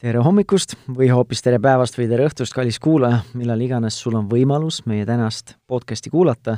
[0.00, 4.30] tere hommikust või hoopis tere päevast või tere õhtust, kallis kuulaja, millal iganes sul on
[4.30, 6.56] võimalus meie tänast podcasti kuulata.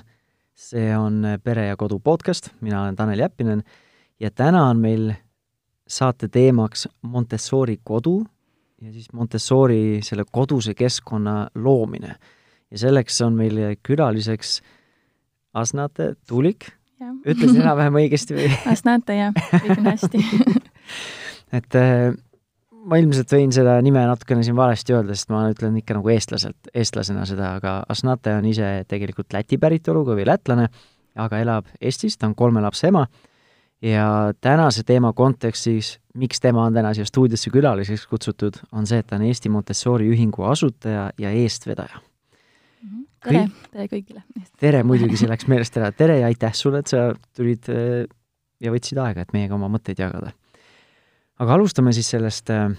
[0.54, 3.62] see on Pere ja Kodu podcast, mina olen Tanel Jeppinen.
[4.20, 5.12] Ja täna on meil
[5.88, 8.24] saate teemaks Montessori kodu
[8.80, 12.16] ja siis Montessori selle koduse keskkonna loomine.
[12.70, 14.60] ja selleks on meil külaliseks
[15.54, 16.70] Asnate Tuulik,
[17.26, 18.52] ütlesin enam-vähem õigesti või?
[18.72, 20.18] Asnate jah, kõik on hästi.
[21.58, 22.14] Et äh,
[22.88, 26.70] ma ilmselt võin seda nime natukene siin valesti öelda, sest ma ütlen ikka nagu eestlaselt,
[26.74, 30.68] eestlasena seda, aga Asnate on ise tegelikult Läti päritoluga või lätlane,
[31.22, 33.04] aga elab Eestis, ta on kolme lapse ema
[33.84, 34.06] ja
[34.40, 39.18] tänase teema kontekstis, miks tema on täna siia stuudiosse külaliseks kutsutud, on see, et ta
[39.18, 42.02] on Eesti Montessori ühingu asutaja ja eestvedaja.
[42.82, 43.00] Mhm.
[43.28, 44.22] tere, tere kõigile!
[44.58, 48.06] tere, muidugi see läks meelest ära, tere ja aitäh sulle, et sa tulid äh,
[48.62, 50.32] ja võtsid aega, et meiega oma mõtteid jagada
[51.40, 52.70] aga alustame siis sellest äh,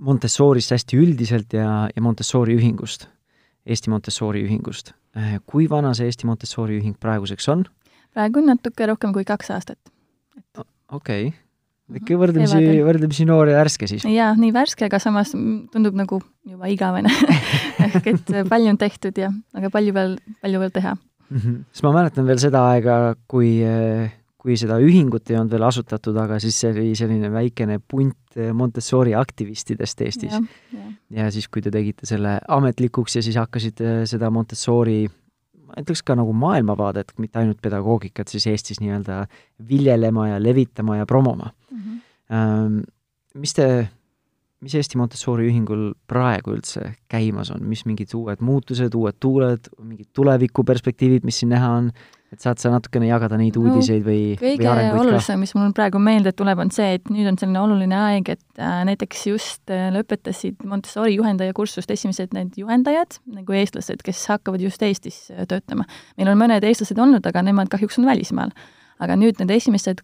[0.00, 3.08] Montessorist hästi üldiselt ja, ja Montessori ühingust,
[3.66, 4.92] Eesti Montessori ühingust.
[5.16, 7.64] Äh, kui vana see Eesti Montessori ühing praeguseks on?
[8.16, 9.78] praegu on natuke rohkem kui kaks aastat.
[10.92, 11.34] okei okay.,
[12.00, 14.06] ikka võrdlemisi, võrdlemisi noor ja värske siis?
[14.10, 15.34] jaa, nii värske, aga samas
[15.72, 17.12] tundub nagu juba igavene
[17.86, 21.38] ehk et palju on tehtud ja, aga palju veel, palju veel teha mm.
[21.38, 21.58] -hmm.
[21.70, 24.10] sest ma mäletan veel seda aega, kui äh,
[24.46, 28.52] kui seda ühingut ei olnud veel asutatud, aga siis see oli selline väikene punt eh,
[28.54, 30.36] Montessori aktivistidest Eestis.
[30.70, 30.84] Ja.
[31.18, 35.02] ja siis, kui te tegite selle ametlikuks ja siis hakkasite seda Montessori
[35.66, 39.24] ma ütleks ka nagu maailmavaadet, mitte ainult pedagoogikat, siis Eestis nii-öelda
[39.68, 41.80] viljelema ja levitama ja promoma mm.
[41.82, 42.82] -hmm.
[43.36, 43.88] Mis te,
[44.64, 50.08] mis Eesti Montessori ühingul praegu üldse käimas on, mis mingid uued muutused, uued tuuled, mingid
[50.16, 51.90] tulevikuperspektiivid, mis siin näha on,
[52.34, 54.74] et saad sa natukene jagada neid no, uudiseid või, või arenguid ka?
[54.74, 58.32] kõige olulisem, mis mul praegu meelde tuleb, on see, et nüüd on selline oluline aeg,
[58.34, 64.24] et äh, näiteks just äh, lõpetasid Montessori juhendaja kursust esimesed need juhendajad, nagu eestlased, kes
[64.32, 65.86] hakkavad just Eestis äh, töötama.
[66.18, 68.54] meil on mõned eestlased olnud, aga nemad kahjuks on välismaal.
[68.98, 70.00] aga nüüd need esimesed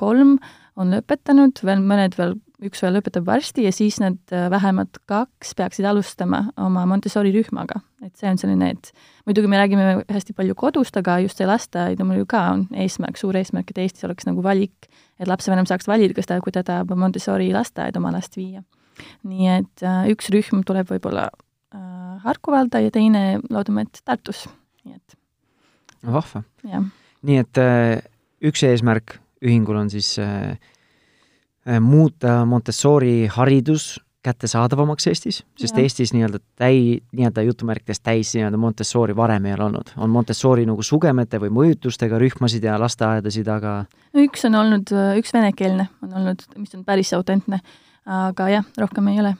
[0.00, 0.38] kolm
[0.80, 5.54] on lõpetanud, veel mõned veel üks veel lõpetab varsti ja siis need äh, vähemalt kaks
[5.58, 7.80] peaksid alustama oma Montessori rühmaga.
[8.04, 8.92] et see on selline, et
[9.28, 12.66] muidugi me räägime hästi palju kodust, aga just see lasteaed on mul ju ka, on
[12.72, 14.88] eesmärk, suur eesmärk, et Eestis oleks nagu valik,
[15.20, 18.64] et lapsevanem saaks valida, kas ta, kui ta tahab Montessori lasteaeda oma last viia.
[19.24, 24.46] nii et äh, üks rühm tuleb võib-olla äh, Harku valda ja teine loodame, et Tartus,
[24.84, 25.18] nii et
[26.04, 26.44] vahva.
[27.22, 27.96] nii et äh,
[28.40, 30.56] üks eesmärk ühingul on siis Äh,
[31.80, 35.82] muuta Montessori haridus kättesaadavamaks Eestis, sest ja.
[35.82, 39.92] Eestis nii-öelda täi, nii-öelda jutumärkides täis nii-öelda Montessori varem ei ole olnud.
[39.96, 43.76] on Montessori nagu sugemete või mõjutustega rühmasid ja lasteaedasid, aga
[44.12, 47.62] no üks on olnud, üks venekeelne on olnud, mis on päris autentne,
[48.04, 49.34] aga jah, rohkem ei ole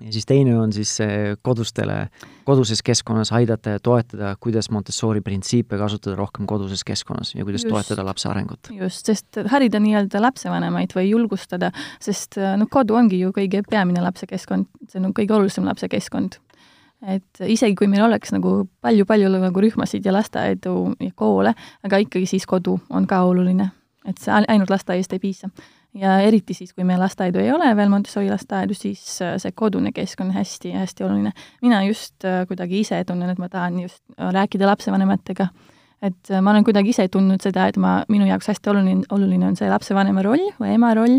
[0.00, 0.98] ja siis teine on siis
[1.42, 2.08] kodustele,
[2.44, 7.72] koduses keskkonnas aidata ja toetada, kuidas Montessori printsiipe kasutada rohkem koduses keskkonnas ja kuidas just,
[7.72, 8.70] toetada lapse arengut.
[8.76, 11.72] just, sest harida nii-öelda lapsevanemaid või julgustada,
[12.02, 16.38] sest noh, kodu ongi ju kõige peamine lapsekeskkond, see on kõige olulisem lapsekeskkond.
[17.08, 22.26] et isegi, kui meil oleks nagu palju-palju nagu rühmasid ja lasteaedu ja koole, aga ikkagi
[22.28, 23.70] siis kodu on ka oluline,
[24.08, 25.50] et see ainult lasteaiast ei piisa
[25.94, 29.92] ja eriti siis, kui meil lasteaedu ei ole veel, Montessori lasteaedu, siis äh, see kodune
[29.96, 31.32] keskkond on hästi-hästi oluline.
[31.62, 35.48] mina just äh, kuidagi ise tunnen, et ma tahan just äh, rääkida lapsevanematega,
[36.02, 39.56] et ma olen kuidagi ise tundnud seda, et ma, minu jaoks hästi oluline, oluline on
[39.58, 41.18] see lapsevanema roll või ema roll,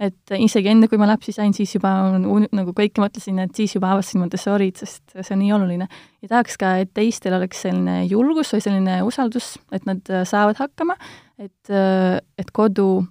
[0.00, 3.92] et isegi enne, kui ma lapsi sain, siis juba nagu kõik mõtlesin, et siis juba
[3.94, 5.88] avastasin Montessorit, sest see on nii oluline.
[6.22, 10.96] ja tahaks ka, et teistel oleks selline julgus või selline usaldus, et nad saavad hakkama,
[11.38, 13.04] et, et kodu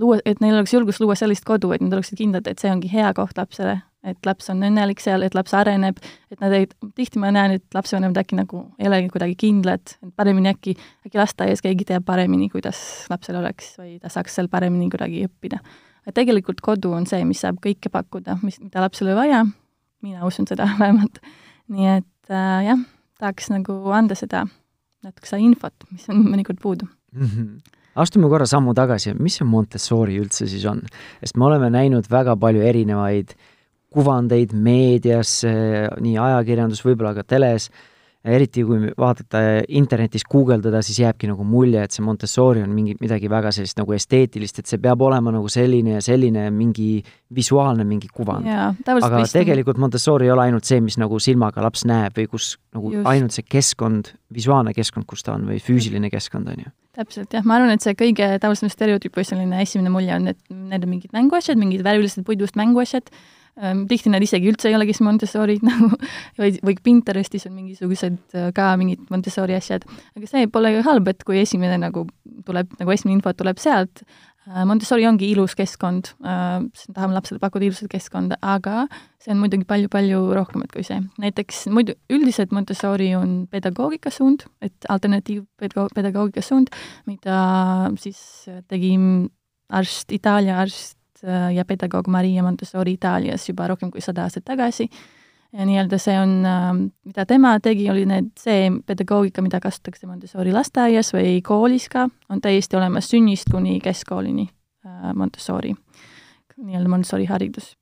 [0.00, 2.90] luua, et neil oleks julgus luua sellist kodu, et nad oleksid kindlad, et see ongi
[2.92, 5.98] hea koht lapsele, et laps on õnnelik seal, et laps areneb,
[6.32, 10.12] et nad ei, tihti ma näen, et lapsevanemad äkki nagu ei olegi kuidagi kindlad, et
[10.18, 10.76] paremini äkki,
[11.06, 12.80] äkki lasteaias keegi teab paremini, kuidas
[13.12, 15.62] lapsel oleks või ta saaks seal paremini kuidagi õppida.
[16.06, 19.44] et tegelikult kodu on see, mis saab kõike pakkuda, mis, mida lapsele vaja,
[20.06, 21.18] mina usun seda vähemalt.
[21.72, 22.84] nii et äh, jah,
[23.18, 24.44] tahaks nagu anda seda
[25.06, 27.26] natuke seda infot, mis on mõnikord puudu mm.
[27.26, 30.82] -hmm astume korra sammu tagasi, mis see Montessori üldse siis on?
[31.20, 33.34] sest me oleme näinud väga palju erinevaid
[33.96, 37.70] kuvandeid meedias, nii ajakirjandus, võib-olla ka teles,
[38.26, 39.42] eriti kui vaadata
[39.78, 43.94] internetis, guugeldada, siis jääbki nagu mulje, et see Montessori on mingi, midagi väga sellist nagu
[43.96, 47.02] esteetilist, et see peab olema nagu selline ja selline mingi
[47.36, 48.48] visuaalne mingi kuvand.
[48.48, 49.36] aga vist...
[49.36, 53.06] tegelikult Montessori ei ole ainult see, mis nagu silmaga laps näeb või kus nagu Just.
[53.12, 57.44] ainult see keskkond, visuaalne keskkond, kus ta on või füüsiline keskkond, on ju täpselt jah,
[57.44, 60.92] ma arvan, et see kõige tavalisem stereotüüp või selline esimene mulje on, et need on
[60.94, 63.10] mingid mänguasjad, mingid värvilised puidust mänguasjad,
[63.88, 65.90] tihti nad isegi üldse ei olegi siis Montessorid nagu,
[66.38, 69.86] või, või Pinterestis on mingisugused äh, ka mingid Montessori asjad.
[70.16, 72.06] aga see pole ju halb, et kui esimene nagu
[72.46, 74.02] tuleb, nagu esimene info tuleb sealt,
[74.44, 78.84] äh, Montessori ongi ilus keskkond, tahame lapsele pakkuda ilusat keskkonda, aga
[79.22, 81.00] see on muidugi palju-palju rohkemat kui see.
[81.22, 86.70] näiteks muidu, üldiselt Montessori on pedagoogikasuund, et alternatiivpedagoogikasuund,
[87.08, 87.40] mida
[88.04, 88.20] siis
[88.68, 88.94] tegi
[89.74, 90.95] arst, Itaalia arst äh,
[91.54, 94.88] ja pedagoog Maria Montessori Itaalias juba rohkem kui sada aastat tagasi.
[95.56, 96.72] nii-öelda see on, äh,
[97.04, 102.40] mida tema tegi, oli need, see pedagoogika, mida kasutatakse Montessori lasteaias või koolis ka, on
[102.44, 105.72] täiesti olemas sünnist kuni keskkoolini äh, Montessori,
[106.56, 107.76] nii-öelda Montessori haridus.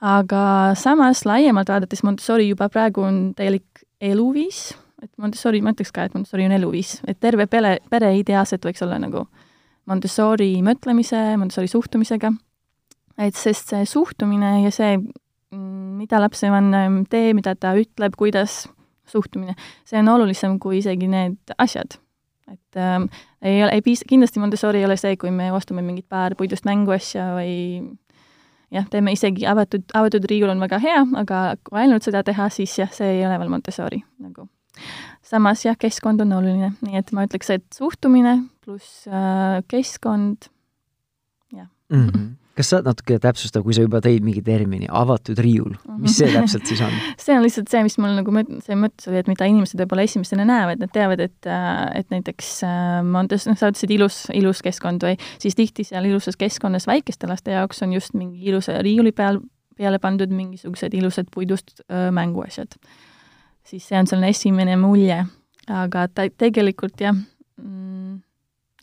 [0.00, 6.04] aga samas laiemalt vaadates Montessori juba praegu on täielik eluviis, et Montessori, ma ütleks ka,
[6.04, 9.46] et Montessori on eluviis, et terve pere, pere ideaalselt võiks olla nagu äh,
[9.88, 12.30] Montessori mõtlemise, Montessori suhtumisega,
[13.18, 14.98] et sest see suhtumine ja see,
[15.98, 18.66] mida lapsevanem teeb, mida ta ütleb, kuidas,
[19.08, 19.56] suhtumine,
[19.88, 21.98] see on olulisem kui isegi need asjad.
[22.48, 23.00] et äh,
[23.42, 26.64] ei ole, ei piisa, kindlasti Montessori ei ole see, kui me ostame mingit paar puidust
[26.64, 27.56] mänguasja või
[28.72, 32.78] jah, teeme isegi avatud, avatud riiul on väga hea, aga kui ainult seda teha, siis
[32.78, 34.48] jah, see ei ole veel Montessori nagu
[35.28, 40.48] samas jah, keskkond on oluline, nii et ma ütleks, et suhtumine pluss äh, keskkond,
[41.52, 42.08] jah mm.
[42.08, 46.30] -hmm kas saad natuke täpsustada, kui sa juba tõid mingi termini, avatud riiul, mis see
[46.32, 46.94] täpselt siis on?
[47.22, 50.06] see on lihtsalt see, mis mul nagu mõt-, see mõttes oli, et mida inimesed võib-olla
[50.08, 54.62] esimesena näevad, nad teavad, et, äh, et näiteks äh, Montes, noh, sa ütlesid ilus, ilus
[54.66, 59.14] keskkond või siis tihti seal ilusas keskkonnas väikeste laste jaoks on just mingi ilusa riiuli
[59.14, 59.40] peal,
[59.78, 62.74] peale pandud mingisugused ilusad puidust öö, mänguasjad.
[63.68, 65.20] Siis see on selline esimene mulje,
[65.70, 68.18] aga ta tegelikult jah mm,,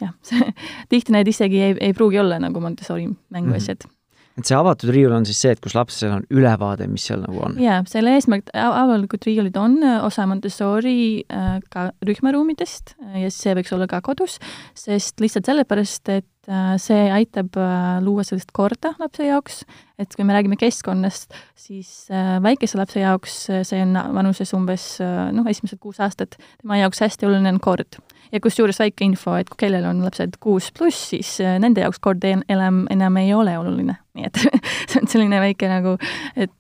[0.02, 0.54] jah, see,
[0.92, 3.90] tihti need isegi ei, ei pruugi olla nagu Montessori mänguasjad mm.
[3.90, 3.94] -hmm
[4.36, 7.40] et see avatud riiul on siis see, et kus lapsel on ülevaade, mis seal nagu
[7.40, 7.54] on?
[7.56, 13.88] jaa, selle eesmärk, avalikud riiulid on osa Montessori äh, ka rühmaruumidest ja see võiks olla
[13.88, 14.36] ka kodus,
[14.76, 19.64] sest lihtsalt sellepärast, et Äh, see aitab äh, luua sellist korda lapse jaoks,
[19.98, 25.48] et kui me räägime keskkonnast, siis äh, väikese lapse jaoks see on vanuses umbes noh,
[25.50, 27.98] esimesed kuus aastat, tema jaoks hästi oluline on kord.
[28.31, 32.86] Ja kusjuures väike info, et kellel on lapsed kuus pluss, siis nende jaoks kord enam,
[32.92, 34.44] enam ei ole oluline, nii et
[34.89, 35.95] see on selline väike nagu,
[36.36, 36.54] et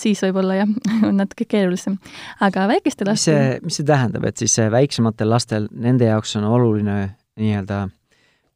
[0.00, 0.74] siis võib-olla jah,
[1.08, 1.98] on natuke keerulisem.
[2.44, 6.48] aga väikeste laste mis see, mis see tähendab, et siis väiksematel lastel, nende jaoks on
[6.48, 7.00] oluline
[7.38, 7.86] nii-öelda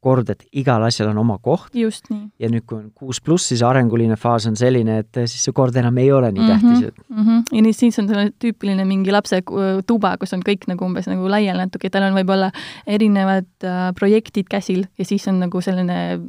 [0.03, 1.73] kord, et igal asjal on oma koht.
[1.77, 2.25] just nii.
[2.43, 5.75] ja nüüd, kui on kuus pluss, siis arenguline faas on selline, et siis see kord
[5.79, 6.61] enam ei ole nii mm -hmm.
[6.61, 7.23] tähtis, et mm.
[7.23, 7.43] -hmm.
[7.57, 9.41] ja nii, siis on selline tüüpiline mingi lapse
[9.87, 12.51] tuba, kus on kõik nagu umbes nagu laiali natuke, tal on võib-olla
[12.87, 16.19] erinevad äh, projektid käsil ja siis on nagu selline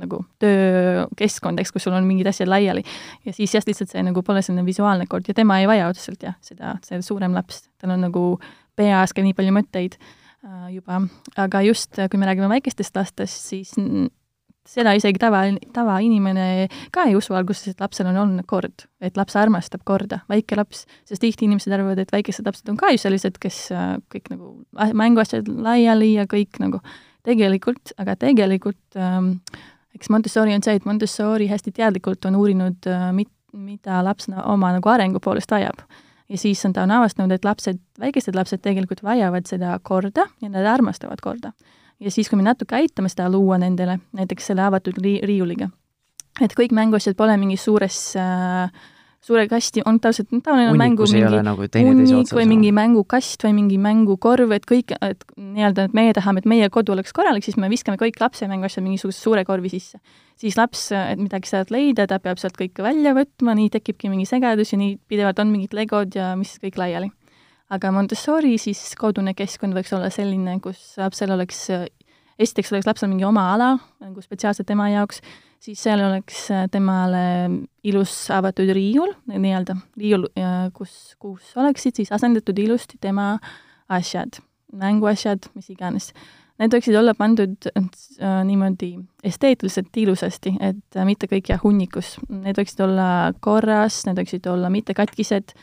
[0.00, 2.82] nagu töökeskkond, eks, kus sul on mingid asjad laiali.
[3.24, 6.22] ja siis jah, lihtsalt see nagu pole selline visuaalne kord ja tema ei vaja otseselt
[6.22, 8.40] jah, seda, see suurem laps, tal on nagu
[8.76, 10.19] peas ka nii palju mõtteid Äh,
[10.72, 11.02] juba,
[11.36, 13.74] aga just, äh, kui me räägime väikestest lastest, siis
[14.70, 15.42] seda isegi tava,
[15.74, 20.58] tavainimene ka ei usu alguses, et lapsel on olnud kord, et laps armastab korda, väike
[20.58, 24.30] laps, sest tihti inimesed arvavad, et väikesed lapsed on ka ju sellised, kes äh, kõik
[24.32, 26.82] nagu mänguasjad laiali ja kõik nagu
[27.26, 29.34] tegelikult, aga tegelikult ähm,
[29.96, 33.10] eks Montessori on see, et Montessori hästi teadlikult on uurinud äh,,
[33.50, 35.82] mida laps oma nagu arengu poolest vajab
[36.30, 40.48] ja siis on ta on avastanud, et lapsed, väikesed lapsed tegelikult vajavad seda korda ja
[40.48, 41.52] nad armastavad korda.
[42.00, 45.70] ja siis, kui me natuke aitame seda luua nendele, näiteks selle avatud ri-, riiuliga,
[46.40, 48.70] et kõik mänguasjad pole mingis suures äh,
[49.24, 54.54] suure kasti, on tavaliselt tavaline mängu mingi nagu hunnik või mingi mängukast või mingi mängukorv,
[54.56, 58.00] et kõik, et nii-öelda, et meie tahame, et meie kodu oleks korralik, siis me viskame
[58.00, 60.00] kõik lapse mänguasjad mingisuguse suure korvi sisse.
[60.40, 64.24] siis laps, et midagi sealt leida, ta peab sealt kõike välja võtma, nii tekibki mingi
[64.24, 67.12] segadus ja nii pidevalt on mingid legod ja mis kõik laiali.
[67.68, 71.68] aga Montessori siis kodune keskkond võiks olla selline, kus lapsel oleks,
[72.38, 75.20] esiteks oleks lapsel mingi oma ala nagu spetsiaalselt tema jaoks,
[75.60, 77.24] siis seal oleks äh, temale
[77.86, 80.28] ilus avatud riiul, nii-öelda riiul,
[80.76, 83.34] kus, kus oleksid siis asendatud ilusti tema
[83.90, 84.40] asjad,
[84.72, 86.12] mänguasjad, mis iganes.
[86.60, 87.84] Need võiksid olla pandud äh,
[88.44, 88.92] niimoodi
[89.24, 92.18] esteetiliselt ilusasti, et äh, mitte kõik jah hunnikus.
[92.28, 93.06] Need võiksid olla
[93.40, 95.54] korras, need võiksid olla mitte katkised,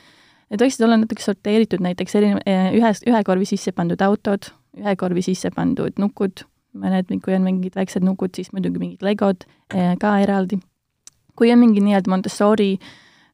[0.50, 4.96] need võiksid olla natuke sorteeritud, näiteks erinev, äh, ühes, ühe korvi sisse pandud autod, ühe
[4.98, 6.48] korvi sisse pandud nukud
[6.80, 10.62] mõned, kui on mingid väiksed nukud, siis muidugi mingid legod eh, ka eraldi.
[11.38, 12.72] kui on mingi nii-öelda Montessori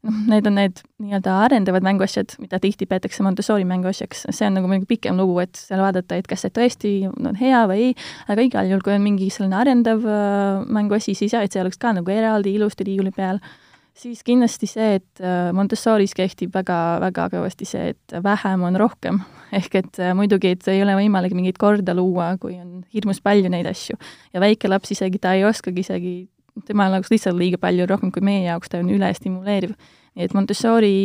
[0.03, 4.69] noh, need on need nii-öelda arendavad mänguasjad, mida tihti peetakse Montessori mänguasjaks, see on nagu
[4.71, 7.93] mingi pikem lugu, et seal vaadata, et kas see tõesti on hea või ei,
[8.31, 11.79] aga igal juhul, kui on mingi selline arendav äh, mänguasi, siis jah, et see oleks
[11.81, 13.39] ka nagu eraldi ilusti riiuli peal,
[13.97, 19.23] siis kindlasti see, et äh, Montessoris kehtib väga, väga kõvasti see, et vähem on rohkem.
[19.53, 23.51] Ehk et äh, muidugi, et ei ole võimalik mingit korda luua, kui on hirmus palju
[23.53, 23.97] neid asju.
[24.33, 26.13] ja väike laps isegi, ta ei oskagi isegi,
[26.67, 29.75] tema jaoks lihtsalt liiga palju, rohkem kui meie jaoks, ta on ülestimuleeriv.
[30.13, 30.97] nii et Montessori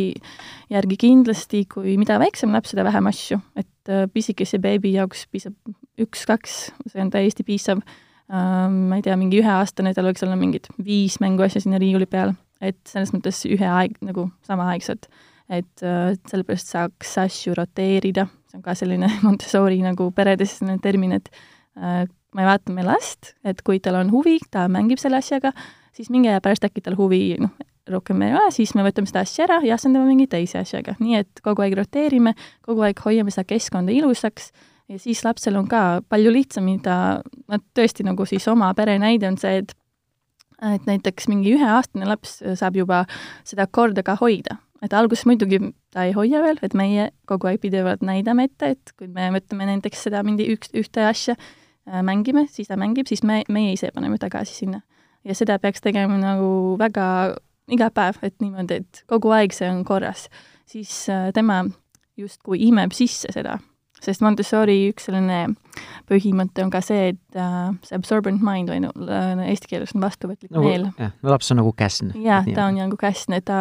[0.69, 5.55] järgi kindlasti, kui mida väiksem laps, seda vähem asju, et äh, pisikese beebi jaoks piisab
[5.99, 7.83] üks-kaks, see on täiesti piisav.
[8.29, 12.35] Ma ei tea, mingi üheaastane, tal võiks olla mingid viis mänguasja sinna riiuli peal.
[12.61, 15.07] Et selles mõttes üheaeg, nagu samaaegselt,
[15.49, 21.29] et äh, sellepärast saaks asju roteerida, see on ka selline Montessori nagu peredes termin, et
[21.77, 25.53] äh, me vaatame last, et kui tal on huvi, ta mängib selle asjaga,
[25.95, 27.53] siis mingi aja pärast äkki tal huvi, noh,
[27.89, 31.17] rohkem ei ole, siis me võtame seda asja ära ja asendame mingi teise asjaga, nii
[31.23, 34.51] et kogu aeg roteerime, kogu aeg hoiame seda keskkonda ilusaks
[34.89, 36.97] ja siis lapsel on ka palju lihtsam, mida,
[37.49, 39.75] no tõesti nagu siis oma pere näide on see, et
[40.59, 43.05] et näiteks mingi üheaastane laps saab juba
[43.47, 44.57] seda korda ka hoida.
[44.83, 45.59] et alguses muidugi
[45.93, 49.67] ta ei hoia veel, et meie kogu aeg pidevalt näidame ette, et kui me mõtleme
[49.71, 53.91] näiteks seda mingi üks, ühte asja äh, mängime, siis ta mängib, siis me, meie ise
[53.95, 54.81] paneme tagasi sinna.
[55.23, 57.35] ja seda peaks tegema nagu väga
[57.69, 60.29] iga päev, et niimoodi, et kogu aeg see on korras.
[60.65, 61.63] siis äh, tema
[62.17, 63.59] justkui imeb sisse seda
[64.03, 65.53] sest Montessori üks selline
[66.09, 70.03] põhimõte on ka see, et äh, see absorbent mind või no äh, eesti keeles on
[70.03, 70.87] vastuvõtlik nagu, meel.
[70.97, 72.13] jah, no laps on nagu käsn.
[72.23, 73.59] jah, ta on nagu käsn, et ta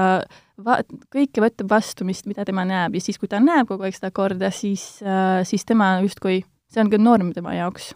[0.64, 0.80] va-,
[1.14, 4.10] kõike võtab vastu, mis, mida tema näeb ja siis, kui ta näeb kogu aeg seda
[4.14, 7.94] korda, siis äh,, siis tema justkui, see on ka norm tema jaoks.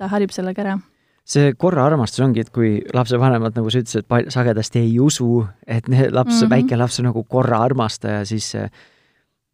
[0.00, 0.78] ta harib sellega ära
[1.30, 6.08] see korra armastus ongi, et kui lapsevanemad, nagu sa ütlesid, sagedasti ei usu, et laps
[6.08, 6.50] mm, -hmm.
[6.50, 8.54] väike laps on nagu korra armastaja, siis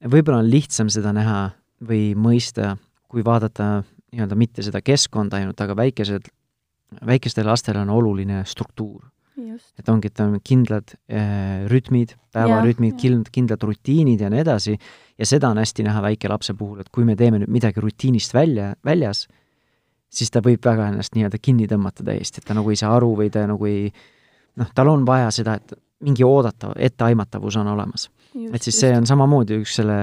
[0.05, 1.51] võib-olla on lihtsam seda näha
[1.85, 2.77] või mõista,
[3.09, 6.29] kui vaadata nii-öelda mitte seda keskkonda ainult, aga väikesed,
[7.07, 9.05] väikestel lastel on oluline struktuur.
[9.79, 14.77] Et ongi, et on kindlad äh, rütmid, päevarütmid, kindlad, kindlad rutiinid ja nii edasi,
[15.19, 18.75] ja seda on hästi näha väikelapse puhul, et kui me teeme nüüd midagi rutiinist välja,
[18.85, 19.27] väljas,
[20.09, 23.13] siis ta võib väga ennast nii-öelda kinni tõmmata täiesti, et ta nagu ei saa aru
[23.19, 23.91] või ta nagu ei
[24.57, 28.11] noh, tal on vaja seda, et mingi oodatav, etteaimatavus on olemas.
[28.53, 30.01] et siis see on samamoodi üks selle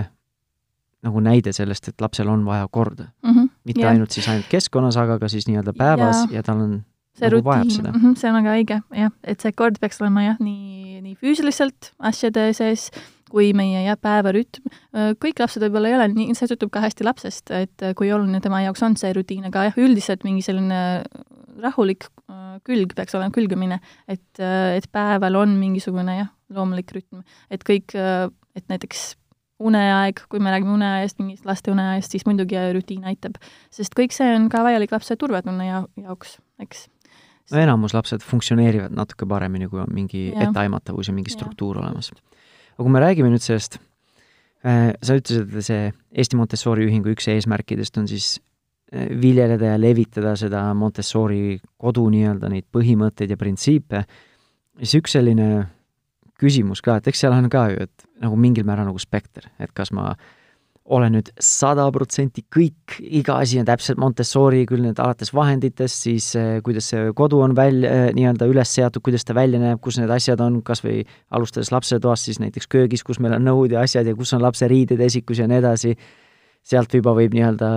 [1.03, 3.31] nagu näide sellest, et lapsel on vaja korda mm.
[3.31, 3.49] -hmm.
[3.65, 3.91] mitte yeah.
[3.91, 6.83] ainult siis ainult keskkonnas, aga ka siis nii-öelda päevas ja, ja tal on
[7.17, 10.23] see nagu rutiin, mm -hmm, see on väga õige, jah, et see kord peaks olema
[10.25, 12.89] jah, nii, nii füüsiliselt asjade sees
[13.33, 14.65] kui meie jah, päevarütm,
[15.21, 18.61] kõik lapsed võib-olla ei ole nii, see sõltub ka hästi lapsest, et kui oluline tema
[18.61, 21.01] jaoks on see rutiin, aga jah, üldiselt mingi selline
[21.63, 22.09] rahulik
[22.67, 28.65] külg peaks olema, külgamine, et, et päeval on mingisugune jah, loomulik rütm, et kõik, et
[28.69, 29.13] näiteks
[29.63, 33.37] uneaeg, kui me räägime uneajast, mingist laste uneajast, siis muidugi rutiin aitab.
[33.71, 36.87] sest kõik see on ka vajalik lapse turvatunne ja, jaoks, eks.
[37.53, 40.47] No enamus lapsed funktsioneerivad natuke paremini, kui on mingi ja.
[40.47, 41.85] etteaimatavus ja mingi struktuur ja.
[41.85, 42.11] olemas.
[42.73, 43.77] aga kui me räägime nüüd sellest
[44.65, 45.85] äh,, sa ütlesid, et see
[46.23, 48.35] Eesti Montessori ühingu üks eesmärkidest on siis
[48.93, 54.05] äh, viljeleda ja levitada seda Montessori kodu nii-öelda neid põhimõtteid ja printsiipe,
[54.81, 55.49] siis üks selline
[56.39, 59.71] küsimus ka, et eks seal on ka ju, et nagu mingil määral nagu spekter, et
[59.75, 60.15] kas ma
[60.85, 66.27] olen nüüd sada protsenti kõik, iga asi on täpselt Montessori, küll need alates vahenditest, siis
[66.39, 69.97] eh, kuidas see kodu on välja eh,, nii-öelda üles seatud, kuidas ta välja näeb, kus
[70.01, 73.85] need asjad on, kas või alustades lapsetoast, siis näiteks köögis, kus meil on nõud ja
[73.87, 75.95] asjad ja kus on lapse riided, esikus ja nii edasi,
[76.67, 77.71] sealt juba võib nii-öelda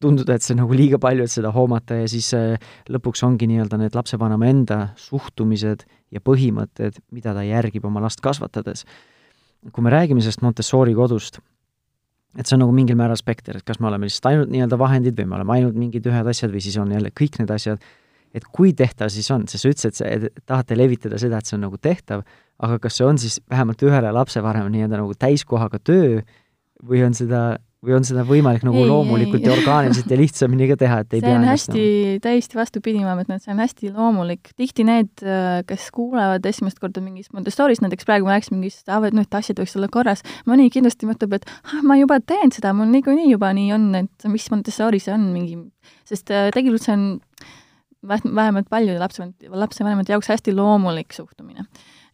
[0.00, 2.56] tunduda, et see on nagu liiga palju, et seda hoomata ja siis eh,
[2.88, 8.86] lõpuks ongi nii-öelda need lapsevanema enda suhtumised ja põhimõtted, mida ta järgib oma last kasvatades.
[9.72, 11.42] kui me räägime sellest Montessori kodust,
[12.38, 15.16] et see on nagu mingil määral spekter, et kas me oleme lihtsalt ainult nii-öelda vahendid
[15.18, 17.82] või me oleme ainult mingid ühed asjad või siis on jälle kõik need asjad,
[18.34, 21.56] et kui tehtav siis on, sest sa ütlesid, et sa tahate levitada seda, et see
[21.58, 22.22] on nagu tehtav,
[22.62, 26.20] aga kas see on siis vähemalt ühele lapsevanemale nii-öelda nagu täiskohaga töö
[26.86, 29.46] või on seda või on seda võimalik nagu ei, loomulikult ei.
[29.48, 33.04] ja orgaaniliselt ja lihtsamini ka teha, et ei see pea on hästi nagu..., täiesti vastupidi,
[33.06, 34.50] ma mõtlen, et see on hästi loomulik.
[34.60, 39.16] tihti need, äh, kes kuulevad esimest korda mingist Montessorist, näiteks praegu ma rääkisin mingist, et
[39.16, 42.74] noh, et asjad võiks olla korras, mõni kindlasti mõtleb, et ah, ma juba teen seda,
[42.76, 45.56] mul niikuinii juba nii on, et mis Montessori see on, mingi,
[46.08, 47.08] sest äh, tegelikult see on
[48.04, 51.64] vähemalt paljude lapse, lapsevanemate jaoks hästi loomulik suhtumine.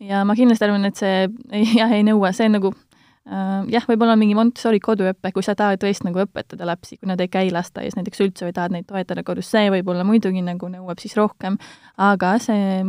[0.03, 1.27] ja ma kindlasti arvan, et see
[1.81, 2.86] jah, ei nõua, see nagu Äh,
[3.27, 7.31] jah, võib-olla mingi Montessori koduõpe, kui sa tahad tõesti nagu õpetada lapsi, kui nad ei
[7.33, 11.17] käi lasteaias näiteks üldse või tahad neid toetada kodus, see võib-olla muidugi nagu nõuab siis
[11.19, 11.59] rohkem,
[11.99, 12.85] aga see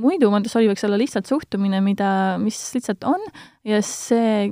[0.00, 3.20] muidu Montessori võiks olla lihtsalt suhtumine, mida, mis lihtsalt on
[3.68, 4.46] ja see,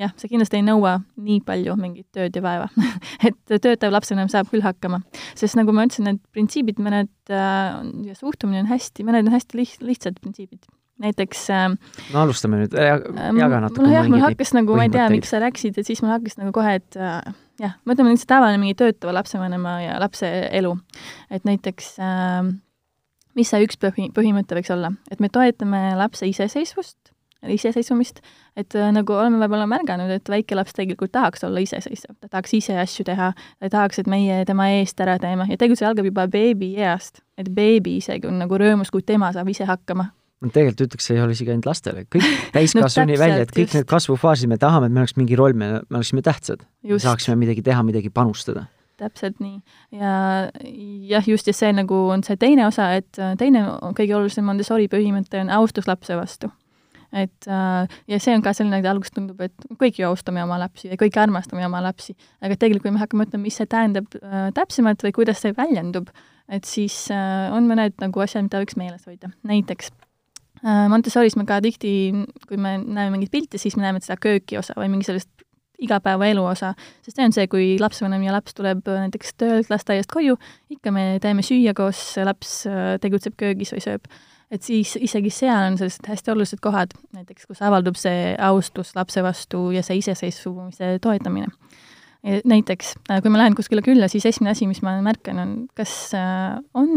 [0.00, 2.66] jah, see kindlasti ei nõua nii palju mingit tööd ja vaeva.
[3.26, 5.02] Et töötav lapsevanem saab küll hakkama.
[5.38, 9.62] sest nagu ma ütlesin, need printsiibid, mõned äh, ja suhtumine on hästi, mõned on hästi
[9.62, 10.66] liht-, lihtsad printsiibid
[11.00, 11.68] näiteks äh,
[12.14, 15.78] no alustame nüüd, jaga natuke jah, mul hakkas nagu, ma ei tea, miks sa rääkisid,
[15.80, 17.20] et siis mul hakkas nagu kohe, et äh,
[17.62, 20.28] jah, mõtleme nüüd see tavaline mingi töötava lapsevanema ja lapse
[20.60, 20.74] elu.
[21.32, 22.50] et näiteks äh,
[23.38, 26.98] mis see üks põhi, põhimõte võiks olla, et me toetame lapse iseseisvust,
[27.40, 28.20] iseseisvumist,
[28.58, 32.56] et äh, nagu oleme võib-olla märganud, et väike laps tegelikult tahaks olla iseseisev, ta tahaks
[32.58, 35.48] ise asju teha, ta tahaks, et meie tema eest ära teeme.
[35.48, 39.48] Ja tegelikult see algab juba beebieast, et beebi isegi on nagu rõõmus, kui tema saab
[39.52, 43.46] ise hakkama no tegelikult ütleks, see ei ole isegi ainult lastele, kõik täiskasvani no, välja,
[43.46, 43.78] et kõik just.
[43.78, 46.64] need kasvufaasid, me tahame, et meil oleks mingi roll, me, me oleksime tähtsad.
[46.96, 48.68] saaksime midagi teha, midagi panustada
[49.00, 49.62] täpselt nii.
[49.96, 50.14] ja
[51.08, 53.62] jah, just ja see nagu on see teine osa, et teine
[53.96, 56.50] kõige olulisem Montessori põhimõte on austus lapse vastu
[57.12, 60.60] et äh, ja see on ka selline, et alguses tundub, et kõik ju austame oma
[60.62, 64.14] lapsi ja kõik armastame oma lapsi, aga tegelikult, kui me hakkame mõtlema, mis see tähendab
[64.20, 66.12] äh, täpsemalt või kuidas see väljendub,
[66.50, 69.32] et siis äh, on mõned nagu asjad, mida võiks meeles hoida.
[69.48, 70.09] näiteks äh,
[70.62, 71.92] Montessoris me ka tihti,
[72.48, 75.30] kui me näeme mingit pilti, siis me näeme seda kööki osa või mingi sellist
[75.80, 80.36] igapäevaelu osa, sest see on see, kui lapsevanem ja laps tuleb näiteks töölt lasteaiast koju,
[80.76, 84.10] ikka me teeme süüa koos, laps äh, tegutseb köögis või sööb
[84.50, 89.22] et siis isegi seal on sellised hästi olulised kohad, näiteks kus avaldub see austus lapse
[89.22, 91.50] vastu ja see iseseisvumise toetamine.
[92.22, 96.12] Näiteks, äh, kui ma lähen kuskile külla, siis esimene asi, mis ma märkan, on, kas
[96.16, 96.92] äh, on,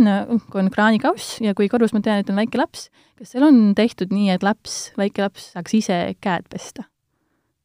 [0.51, 2.89] kui on kraanikauss ja kui kodus ma tean, et on väike laps,
[3.19, 6.87] kas seal on tehtud nii, et laps, väike laps saaks ise käed pesta,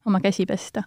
[0.07, 0.85] oma käsi pesta.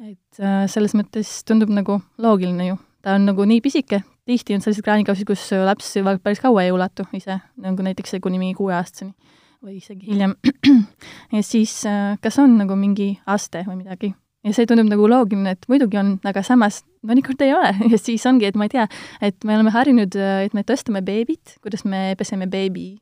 [0.00, 4.64] et äh, selles mõttes tundub nagu loogiline ju, ta on nagu nii pisike, tihti on
[4.64, 5.92] selliseid kraanikausid, kus laps
[6.24, 9.12] päris kaua ei ulatu ise, nagu näiteks kuni mingi kuueaastaseni
[9.64, 10.34] või isegi hiljem.
[11.34, 14.14] ja siis äh, kas on nagu mingi aste või midagi.
[14.46, 17.74] Ja see tundub nagu loogiline, et muidugi on, aga samas mõnikord ei ole.
[17.92, 18.88] Ja siis ongi, et ma ei tea,
[19.20, 22.94] et me oleme harjunud, et me tõstame beebit, kuidas me peseme beebi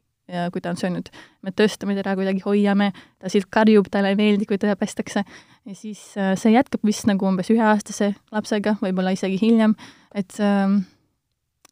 [0.53, 1.09] kui ta on söönud,
[1.45, 5.25] me tõstame teda kuidagi, hoiame, ta siis karjub, talle ei meeldi, kui teda pestakse.
[5.65, 9.75] ja siis äh, see jätkab vist nagu umbes üheaastase lapsega, võib-olla isegi hiljem,
[10.15, 10.67] et äh,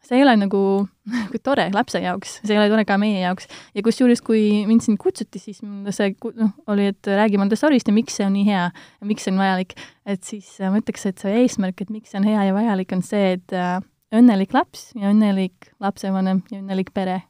[0.06, 0.60] see ei ole nagu,
[1.16, 3.50] nagu tore lapse jaoks, see ei ole tore ka meie jaoks.
[3.74, 8.18] ja kusjuures, kui mind siin kutsuti, siis see noh, oli, et räägi Montessorist ja miks
[8.18, 9.76] see on nii hea ja miks see on vajalik.
[10.06, 12.94] et siis äh, ma ütleks, et see eesmärk, et miks see on hea ja vajalik,
[12.96, 13.78] on see, et äh,
[14.14, 17.22] õnnelik laps ja õnnelik lapsevanem ja õnnelik pere.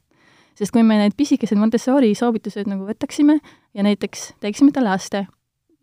[0.57, 3.39] sest kui me need pisikesed Montessori soovitused nagu võtaksime
[3.77, 5.27] ja näiteks teeksime talle aste,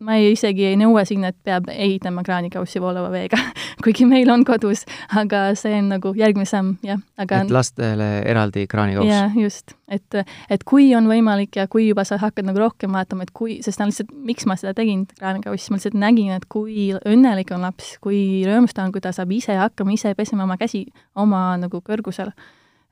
[0.03, 3.39] ma ei, isegi ei nõua sinna, et peab ehitama kraanikaussi voolava veega
[3.83, 4.83] kuigi meil on kodus,
[5.15, 9.07] aga see on nagu järgmine samm, jah, aga et lastele eraldi kraanikauss?
[9.07, 9.75] jaa, just.
[9.87, 10.19] et,
[10.51, 13.79] et kui on võimalik ja kui juba sa hakkad nagu rohkem vaatama, et kui, sest
[13.79, 17.95] on lihtsalt, miks ma seda tegin, kraanikaussi, ma lihtsalt nägin, et kui õnnelik on laps,
[18.03, 21.79] kui rõõmus ta on, kui ta saab ise hakkama, ise pesema oma käsi oma nagu
[21.85, 22.35] kõrgusel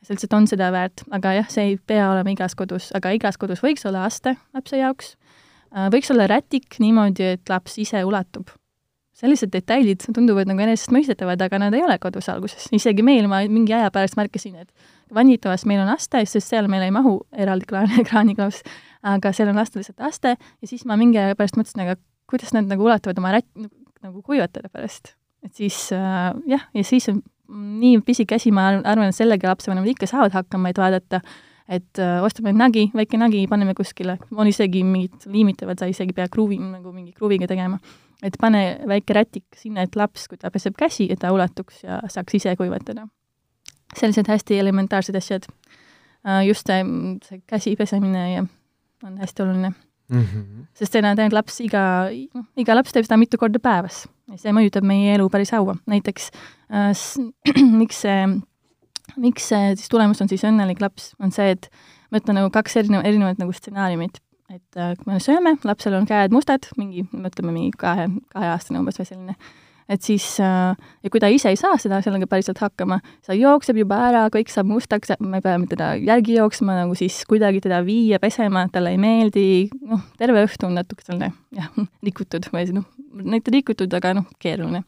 [0.03, 3.39] see lihtsalt on seda väärt, aga jah, see ei pea olema igas kodus, aga igas
[3.39, 5.13] kodus võiks olla aste lapse jaoks
[5.93, 8.51] võiks olla rätik niimoodi, et laps ise ulatub.
[9.13, 12.67] sellised detailid tunduvad nagu enesestmõistetavad, aga nad ei ole kodus alguses.
[12.71, 14.71] isegi meil, ma mingi aja pärast märkasin, et
[15.13, 18.63] vannitoas meil on aste, sest seal meil ei mahu eraldi kraan, kraaniklaus,
[19.03, 21.97] aga seal on lastel lihtsalt aste ja siis ma mingi aja pärast mõtlesin, aga
[22.29, 23.49] kuidas nad nagu ulatuvad oma rätt,
[24.03, 25.15] nagu kuivatada pärast.
[25.43, 27.21] et siis äh, jah, ja siis on
[27.53, 31.99] nii pisike asi, ma arvan, et sellega lapsevanemad ikka saavad hakkama, et vaadata äh, et
[31.99, 36.59] äh, ostame nagi, väike nagi, paneme kuskile, on isegi mingid liimitavad, sa isegi pea kruuvi,
[36.59, 37.79] nagu mingi kruviga tegema.
[38.23, 41.99] et pane väike rätik sinna, et laps, kui ta peseb käsi, et ta ulatuks ja
[42.07, 43.07] saaks ise kuivatada.
[43.95, 45.47] sellised hästi elementaarsed asjad.
[46.27, 46.83] Äh, just see,
[47.23, 48.45] see käsi pesemine ja
[49.03, 49.73] on hästi oluline
[50.09, 50.21] mm.
[50.21, 50.65] -hmm.
[50.73, 54.85] sest tegelikult laps iga, noh, iga laps teeb seda mitu korda päevas ja see mõjutab
[54.87, 55.75] meie elu päris haua.
[55.85, 56.31] näiteks
[56.71, 56.91] äh,
[57.81, 58.27] miks see
[59.19, 61.69] miks see siis tulemus on siis õnnelik laps, on see, et
[62.11, 64.21] ma ütlen nagu kaks erinevat, erinevat nagu stsenaariumit.
[64.53, 68.99] et äh, kui me sööme, lapsel on käed mustad, mingi, ütleme mingi kahe, kaheaastane umbes
[68.99, 69.33] või selline,
[69.89, 73.79] et siis äh, ja kui ta ise ei saa seda sellega päriselt hakkama, ta jookseb
[73.81, 78.19] juba ära, kõik saab mustaks, me peame teda järgi jooksma, nagu siis kuidagi teda viia
[78.21, 79.47] pesema, talle ei meeldi,
[79.89, 81.73] noh, terve õhtu on natuke selline jah,
[82.07, 82.87] rikutud või noh,
[83.23, 84.83] mitte rikutud, aga noh, keeruline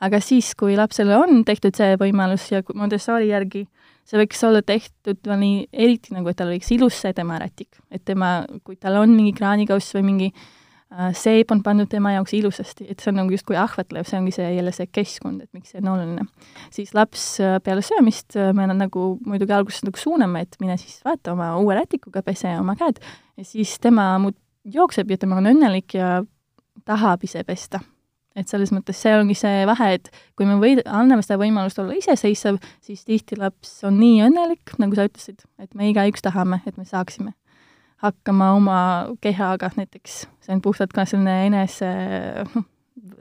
[0.00, 3.66] aga siis, kui lapsele on tehtud see võimalus ja Montessori järgi
[4.06, 7.80] see võiks olla tehtud veel nii, eriti nagu, et tal oleks ilus see tema rätik,
[7.90, 12.36] et tema, kui tal on mingi kraanikauss või mingi äh, seep on pandud tema jaoks
[12.38, 15.74] ilusasti, et see on nagu justkui ahvatlev, see ongi see jälle see keskkond, et miks
[15.74, 16.28] see on oluline.
[16.74, 21.00] siis laps äh, peale söömist äh, me nagu muidugi alguses nagu suuname, et mine siis
[21.06, 23.02] vaata oma uue rätikuga, pese oma käed
[23.36, 24.14] ja siis tema
[24.64, 26.20] jookseb ja tema on õnnelik ja
[26.86, 27.82] tahab ise pesta
[28.36, 31.96] et selles mõttes see ongi see vahe, et kui me või-, anname seda võimalust olla
[31.96, 36.76] iseseisev, siis tihti laps on nii õnnelik, nagu sa ütlesid, et me igaüks tahame, et
[36.76, 37.34] me saaksime.
[38.04, 38.78] hakkama oma
[39.24, 41.92] kehaga näiteks, see on puhtalt ka selline enese,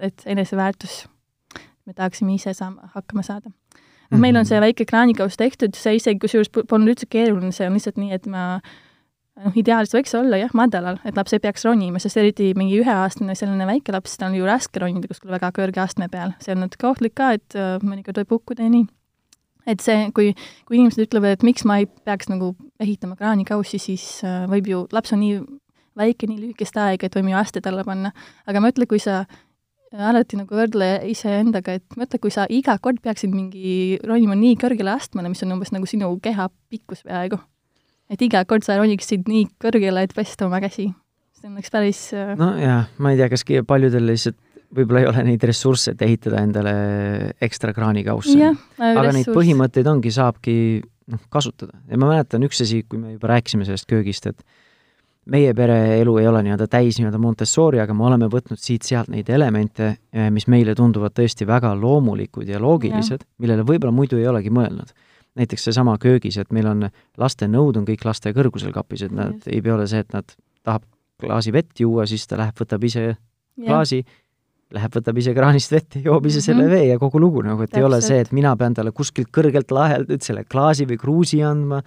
[0.04, 1.06] et eneseväärtus,
[1.86, 3.54] me tahaksime ise saama, hakkama saada.
[4.12, 4.67] noh, meil on see mhm.
[4.67, 8.60] väike kraanikauss tehtud, see isegi kusjuures polnud üldse keeruline, see on lihtsalt nii, et ma
[9.43, 13.36] noh, ideaalis võiks olla jah, madalal, et laps ei peaks ronima, sest eriti mingi üheaastane
[13.38, 16.63] selline väike laps, tal on ju raske ronida kuskil väga kõrge astme peal, see on
[16.65, 18.88] natuke ohtlik ka, et äh, mõnikord võib hukkuda ja nii
[19.65, 20.32] et see, kui,
[20.69, 24.84] kui inimesed ütlevad, et miks ma ei peaks nagu ehitama kraanikaussi, siis äh, võib ju,
[24.93, 25.39] laps on nii
[25.98, 28.12] väike, nii lühikest aega, et võime ju aste talle panna.
[28.45, 29.24] aga mõtle, kui sa
[29.95, 34.91] alati nagu võrdle iseendaga, et mõtle, kui sa iga kord peaksid mingi ronima nii kõrgele
[34.95, 37.39] astmele, mis on umbes nagu sinu keha pikkus peaaegu.
[38.10, 40.91] Et iga kord sa roniksid nii kõrgele, et pesta oma käsi.
[41.36, 44.39] see on üks päris äh, nojah, ma ei tea, kas paljudel lihtsalt
[44.76, 46.74] võib-olla ei ole neid ressursse, et ehitada endale
[47.44, 48.36] ekstra kraanikausse.
[48.41, 49.15] aga ressurss.
[49.20, 50.56] neid põhimõtteid ongi, saabki
[51.12, 51.78] noh, kasutada.
[51.89, 54.44] ja ma mäletan üks asi, kui me juba rääkisime sellest köögist, et
[55.32, 59.96] meie pereelu ei ole nii-öelda täis nii-öelda Montessori, aga me oleme võtnud siit-sealt neid elemente,
[60.13, 64.94] eh, mis meile tunduvad tõesti väga loomulikud ja loogilised, millele võib-olla muidu ei olegi mõelnud.
[65.36, 69.34] Näiteks seesama köögis, et meil on laste nõud on kõik laste kõrgusel kapis, et nad
[69.34, 69.48] Just.
[69.52, 70.86] ei pea ole see, et nad tahab
[71.21, 73.15] klaasi vett juua, siis ta läheb, võtab ise
[73.56, 74.02] klaasi
[74.76, 76.45] läheb, võtab ise kraanist vett ja joob ise mm -hmm.
[76.45, 77.82] selle vee ja kogu lugu nagu, et Täpselt.
[77.82, 81.43] ei ole see, et mina pean talle kuskilt kõrgelt lahelt nüüd selle klaasi või kruusi
[81.43, 81.82] andma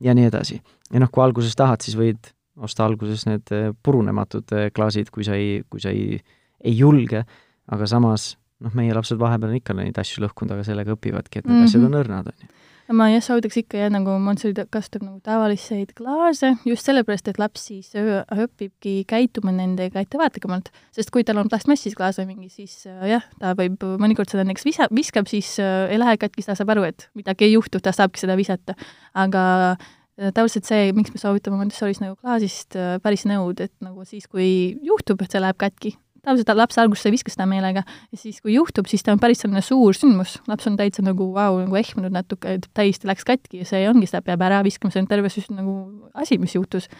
[0.00, 0.60] ja nii edasi.
[0.92, 5.24] ja noh, kui alguses tahad, siis võid osta alguses need eh, purunematud eh, klaasid, kui
[5.24, 6.20] sa ei, kui sa ei,
[6.64, 7.24] ei julge,
[7.66, 11.46] aga samas noh, meie lapsed vahepeal on ikka neid asju lõhkunud, aga sellega õpivadki, et
[11.46, 11.68] need mm -hmm.
[11.68, 12.48] asjad on õrnad, on ju
[12.96, 17.68] ma jah, soovitaks ikka jah, nagu Montessori kasutab nagu tavaliseid klaase, just sellepärast, et laps
[17.68, 20.70] siis õpibki käituma nendega ettevaatlikumalt.
[20.96, 24.44] sest kui tal on plastmassist klaas või mingi, siis äh, jah, ta võib mõnikord seda
[24.46, 27.82] näiteks visa, viskab, siis äh, ei lähe katki, ta saab aru, et midagi ei juhtu,
[27.82, 28.74] ta saabki seda visata.
[29.14, 29.44] aga
[29.76, 34.78] äh, tavaliselt see, miks me soovitame Montessoris nagu klaasist päris nõud, et nagu siis, kui
[34.86, 38.54] juhtub, et see läheb katki, tavaliselt laps alguses ei viska seda meelega ja siis, kui
[38.54, 41.80] juhtub, siis ta on päris selline suur sündmus, laps on täitsa nagu vau wow,, nagu
[41.80, 45.10] ehmunud natuke, et täiesti läks katki ja see ongi, seda peab ära viskama, see on
[45.10, 45.74] terve süst, nagu
[46.14, 46.90] asi, mis juhtus.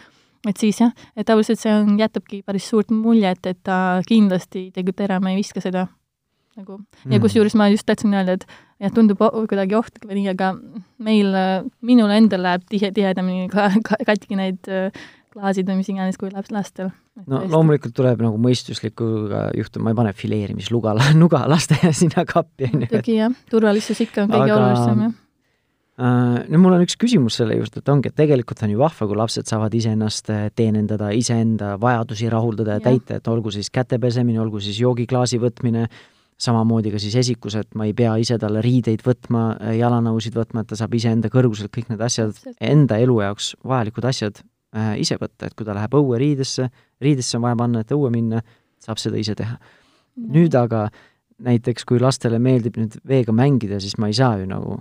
[0.47, 5.19] et siis jah, et tavaliselt see on, jätabki päris suurt muljet, et ta kindlasti tegelikult
[5.21, 5.87] ma ei viska seda
[6.57, 7.13] nagu mm.
[7.13, 8.45] ja kusjuures ma just tahtsin öelda, et
[8.81, 10.51] jah, tundub kuidagi ohtlik või nii, aga
[11.03, 11.31] meil,
[11.85, 14.89] minul endal läheb tihe, tihedamini ka, ka katki need äh,
[15.31, 16.91] klaasid või mis iganes, kui laps, lastel.
[17.21, 17.51] no tõesti.
[17.53, 22.85] loomulikult tuleb nagu mõistuslikuga juhtuma, ma ei pane fileerimisluga, nuga laste sinna kappi, on ju.
[22.85, 24.59] muidugi jah, turvalisus ikka on kõige Aga...
[24.59, 25.17] olulisem, jah
[26.01, 29.09] äh, no mul on üks küsimus selle juurde, et ongi, et tegelikult on ju vahva,
[29.09, 33.71] kui lapsed saavad iseennast äh, teenindada, iseenda vajadusi rahuldada ja, ja täita, et olgu siis
[33.73, 35.87] käte pesemine, olgu siis joogiklaasi võtmine,
[36.41, 40.65] samamoodi ka siis esikus, et ma ei pea ise talle riideid võtma, äh, jalanõusid võtma,
[40.65, 44.41] et ta saab iseenda kõrguselt kõik need asjad, enda elu jaoks vajalikud asjad
[45.01, 46.69] ise võtta, et kui ta läheb õue riidesse,
[47.03, 48.39] riidesse on vaja panna, et õue minna,
[48.81, 50.29] saab seda ise teha mm..
[50.31, 50.85] nüüd aga
[51.41, 54.77] näiteks, kui lastele meeldib nüüd veega mängida, siis ma ei saa ju nagu,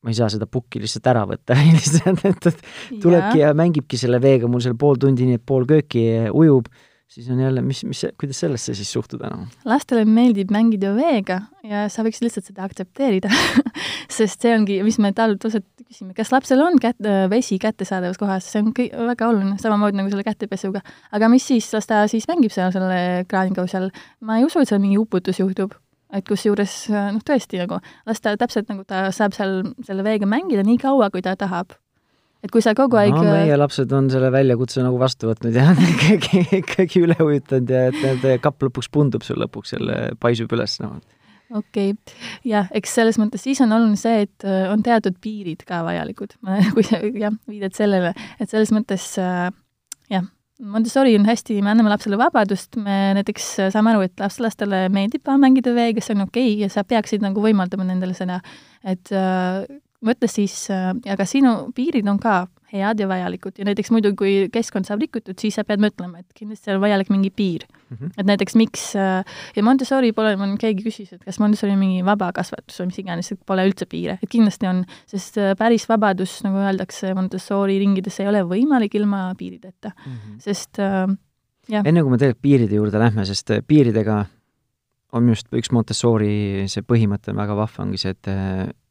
[0.00, 3.50] ma ei saa seda pukki lihtsalt ära võtta lihtsalt, et, et tulebki ja.
[3.50, 6.70] ja mängibki selle veega mul seal pool tundi, nii et pool kööki ujub
[7.10, 9.48] siis on jälle, mis, mis, kuidas sellesse siis suhtuda noh?
[9.66, 13.30] lastele meeldib mängida veega ja sa võiks lihtsalt seda aktsepteerida
[14.18, 18.62] sest see ongi, mis me talvetuselt küsime, kas lapsel on kät-, vesi kättesaadavas kohas, see
[18.62, 20.84] on kõik väga oluline, samamoodi nagu selle kätepesuga.
[21.16, 23.90] aga mis siis, las ta siis mängib seal selle kraanikausi all.
[24.22, 25.74] ma ei usu, et seal mingi uputus juhtub
[26.14, 30.66] et kusjuures noh, tõesti nagu las ta täpselt nagu ta saab seal selle veega mängida
[30.66, 31.74] nii kaua, kui ta tahab
[32.40, 35.70] et kui sa kogu aeg no, meie lapsed on selle väljakutse nagu vastu võtnud ja
[35.92, 40.78] ikkagi, ikkagi üle ujutanud ja et need kapp lõpuks pundub sul lõpuks jälle, paisub üles
[40.82, 40.98] noh.
[41.52, 45.64] okei okay., jah, eks selles mõttes siis on oluline see, et äh, on teatud piirid
[45.68, 46.36] ka vajalikud,
[46.76, 49.48] kui sa jah, viidad sellele, et selles mõttes äh,
[50.12, 50.28] jah,
[50.60, 55.28] Montessori on hästi, me anname lapsele vabadust, me näiteks saame aru, et laps, lastele meeldib
[55.40, 58.42] mängida veega, see on okei okay, ja sa peaksid nagu võimaldama nendele seda,
[58.84, 59.64] et äh,
[60.06, 64.46] mõtle siis, äh, aga sinu piirid on ka head ja vajalikud ja näiteks muidu, kui
[64.52, 67.96] keskkond saab rikutud, siis sa pead mõtlema, et kindlasti on vajalik mingi piir mm.
[67.96, 68.12] -hmm.
[68.16, 69.24] et näiteks miks, äh,
[69.56, 73.00] ja Montessori pole, mul keegi küsis, et kas Montessori on mingi vaba kasvatus või mis
[73.02, 77.78] iganes, et pole üldse piire, et kindlasti on, sest äh, päris vabadus, nagu öeldakse Montessori
[77.82, 80.38] ringides, ei ole võimalik ilma piirideta mm, -hmm.
[80.38, 81.84] sest jah.
[81.84, 84.24] enne kui me tegelikult piiride juurde lähme, sest piiridega
[85.12, 88.30] on minu arust üks Montessori see põhimõte on väga vahva, ongi see, et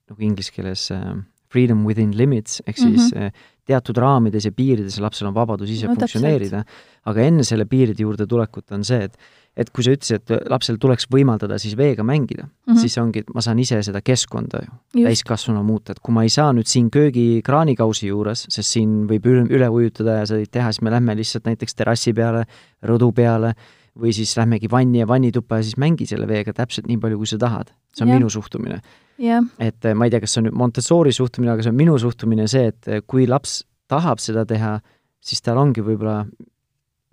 [0.10, 1.18] nagu inglise keeles äh,
[1.50, 3.44] freedom within limits, ehk siis mm -hmm.
[3.66, 6.64] teatud raamides ja piirides lapsel on vabadus ise no, funktsioneerida,
[7.06, 9.18] aga enne selle piiride juurde tulekut on see, et
[9.58, 12.80] et kui sa ütlesid, et lapsel tuleks võimaldada siis veega mängida mm, -hmm.
[12.80, 16.30] siis ongi, et ma saan ise seda keskkonda ju täiskasvanu muuta, et kui ma ei
[16.30, 20.72] saa nüüd siin köögi kraanikausi juures, sest siin võib üle, üle ujutada ja seda teha,
[20.72, 22.46] siis me lähme lihtsalt näiteks terrassi peale,
[22.84, 23.56] rõdu peale
[24.00, 27.28] või siis lähmegi vanni ja vannituppa ja siis mängi selle veega täpselt nii palju, kui
[27.28, 27.74] sa tahad.
[27.96, 28.20] See on ja.
[28.20, 28.82] minu suhtumine.
[29.60, 32.48] et ma ei tea, kas see on nüüd Montessori suhtumine, aga see on minu suhtumine
[32.48, 34.78] see, et kui laps tahab seda teha,
[35.20, 36.22] siis tal ongi võib-olla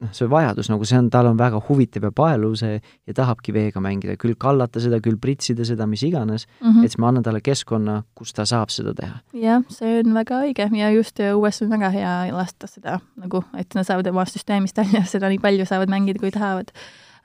[0.03, 3.55] noh, see vajadus nagu see on, tal on väga huvitav ja paeluv see ja tahabki
[3.57, 6.85] veega mängida, küll kallata seda, küll pritsida seda, mis iganes mm, -hmm.
[6.85, 9.21] et siis ma annan talle keskkonna, kus ta saab seda teha.
[9.33, 13.75] jah, see on väga õige ja just õues on väga hea lasta seda nagu, et
[13.75, 16.73] nad saavad oma süsteemist välja seda nii palju saavad mängida, kui tahavad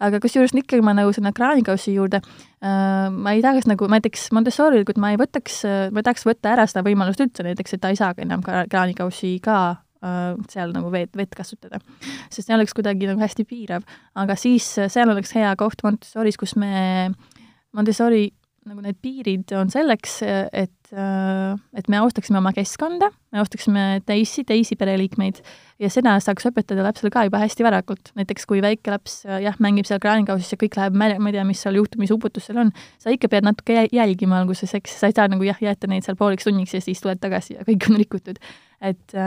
[0.02, 4.84] aga kusjuures ikkagi ma nagu sinna kraanikaussi juurde äh,, ma ei tahaks nagu näiteks Montessoril,
[4.88, 5.62] kui ma ei võtaks,
[5.94, 9.62] ma tahaks võtta ära seda võimalust üldse näiteks, et ta ei saagi enam kraanikaussi ka
[10.02, 11.78] Äh, seal nagu veed, vett kasutada.
[12.34, 13.84] sest see oleks kuidagi nagu hästi piirav,
[14.18, 17.12] aga siis äh, seal oleks hea koht Montessoris, kus me,
[17.78, 18.32] Montessori
[18.70, 24.44] nagu need piirid on selleks, et, äh, et me austaksime oma keskkonda, me austaksime teisi,
[24.48, 25.40] teisi pereliikmeid
[25.82, 28.12] ja seda saaks õpetada lapsele ka juba hästi varakult.
[28.20, 31.64] näiteks kui väike laps jah, mängib seal kraanikausis ja kõik läheb, ma ei tea, mis
[31.64, 35.18] seal juhtub, mis uputus seal on, sa ikka pead natuke jälgima alguses, eks, sa ei
[35.18, 37.98] saa nagu jah, jätta neid seal pooliks tunniks ja siis tuled tagasi ja kõik on
[38.04, 38.38] rikutud.
[38.82, 39.18] et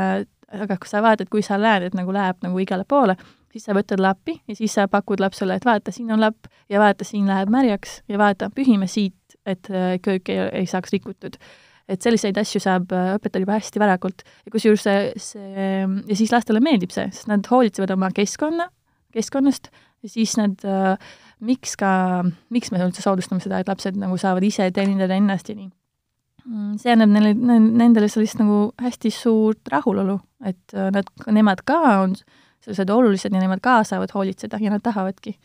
[0.55, 3.16] aga kui sa vaatad, kui sa näed, et nagu läheb nagu igale poole,
[3.55, 6.81] siis sa võtad lappi ja siis sa pakud lapsele, et vaata, siin on lapp ja
[6.83, 11.38] vaata, siin läheb märjaks ja vaata, pühime siit, et äh, köök ei, ei saaks rikutud.
[11.85, 14.22] et selliseid asju saab äh, õpetada juba hästi varakult.
[14.46, 18.70] Ja kusjuures see, see, ja siis lastele meeldib see, sest nad hoolitsevad oma keskkonna,
[19.12, 19.68] keskkonnast.
[20.04, 20.94] Ja siis nad äh,
[21.44, 21.90] miks ka,
[22.52, 25.68] miks me üldse soodustame seda, et lapsed nagu saavad ise teenindada ennast ja nii.
[26.44, 27.33] Mm, see annab neile,
[27.64, 32.16] nendele sellist nagu hästi suurt rahulolu, et äh, nad, nemad ka on
[32.64, 35.37] sellised olulised ja nemad ka saavad hoolitseda ja nad tahavadki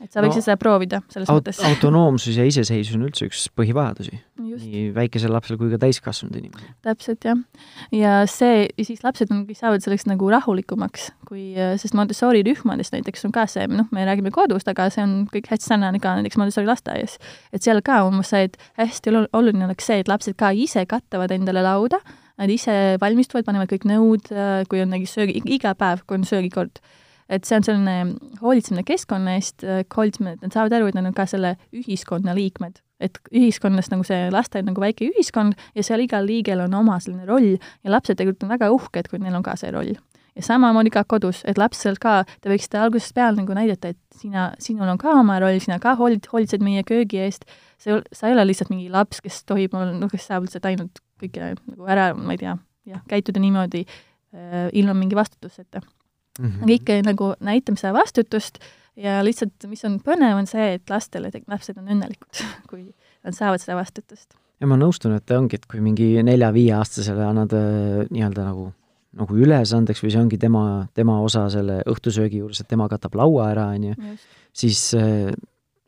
[0.00, 1.60] et sa võiksid no, seda proovida selles aut mõttes.
[1.68, 4.18] autonoomsus ja iseseisvus on üldse üks põhivajadusi.
[4.40, 6.70] nii väikesel lapsel kui ka täiskasvanud inimesel.
[6.86, 7.40] täpselt, jah.
[7.94, 13.34] ja see, siis lapsed ongi, saavad selleks nagu rahulikumaks, kui, sest Montessori rühmades näiteks on
[13.36, 16.70] ka see, noh, me räägime kodust, aga see on kõik hästi sarnane ka näiteks Montessori
[16.70, 17.18] lasteaias.
[17.52, 21.32] et seal ka umbes see, et hästi oluline oleks see, et lapsed ka ise kattavad
[21.36, 22.00] endale lauda,
[22.40, 24.32] nad ise valmistuvad, panevad kõik nõud,
[24.70, 26.80] kui on mingi söögi, iga päev, kui on söögikord
[27.30, 27.96] et see on selline
[28.42, 29.64] hoolitsemine keskkonna eest,
[29.94, 32.82] hoolitsemine, et nad saavad aru, et nad on ka selle ühiskonna liikmed.
[33.00, 37.24] et ühiskonnas nagu see lasteaed nagu väike ühiskond ja seal igal liigel on oma selline
[37.24, 39.94] roll ja lapsed tegelikult on väga uhked, kui neil on ka see roll.
[40.36, 44.50] ja samamoodi ka kodus, et lapsel ka, te võiksite algusest peale nagu näidata, et sina,
[44.60, 47.48] sinul on ka oma roll, sina ka hoolid, hoolitsed meie köögi eest,
[47.80, 51.54] see, sa ei ole lihtsalt mingi laps, kes tohib noh, kes saab lihtsalt ainult kõike
[51.56, 52.54] nagu ära, ma ei tea,
[52.92, 55.80] jah, käituda niimoodi äh, ilma mingi vastutuseta
[56.38, 56.46] mm.
[56.46, 56.74] -hmm.
[56.76, 58.60] ikka nagu näitame seda vastutust
[58.96, 62.90] ja lihtsalt, mis on põnev, on see, et lastele, lapsed on õnnelikud, kui
[63.24, 64.34] nad saavad seda vastutust.
[64.60, 68.70] ja ma nõustun, et ongi, et kui mingi nelja-viieaastasele annad äh, nii-öelda nagu
[69.10, 73.48] nagu ülesandeks või see ongi tema, tema osa selle õhtusöögi juures, et tema katab laua
[73.50, 74.12] ära, on ju,
[74.54, 75.32] siis äh,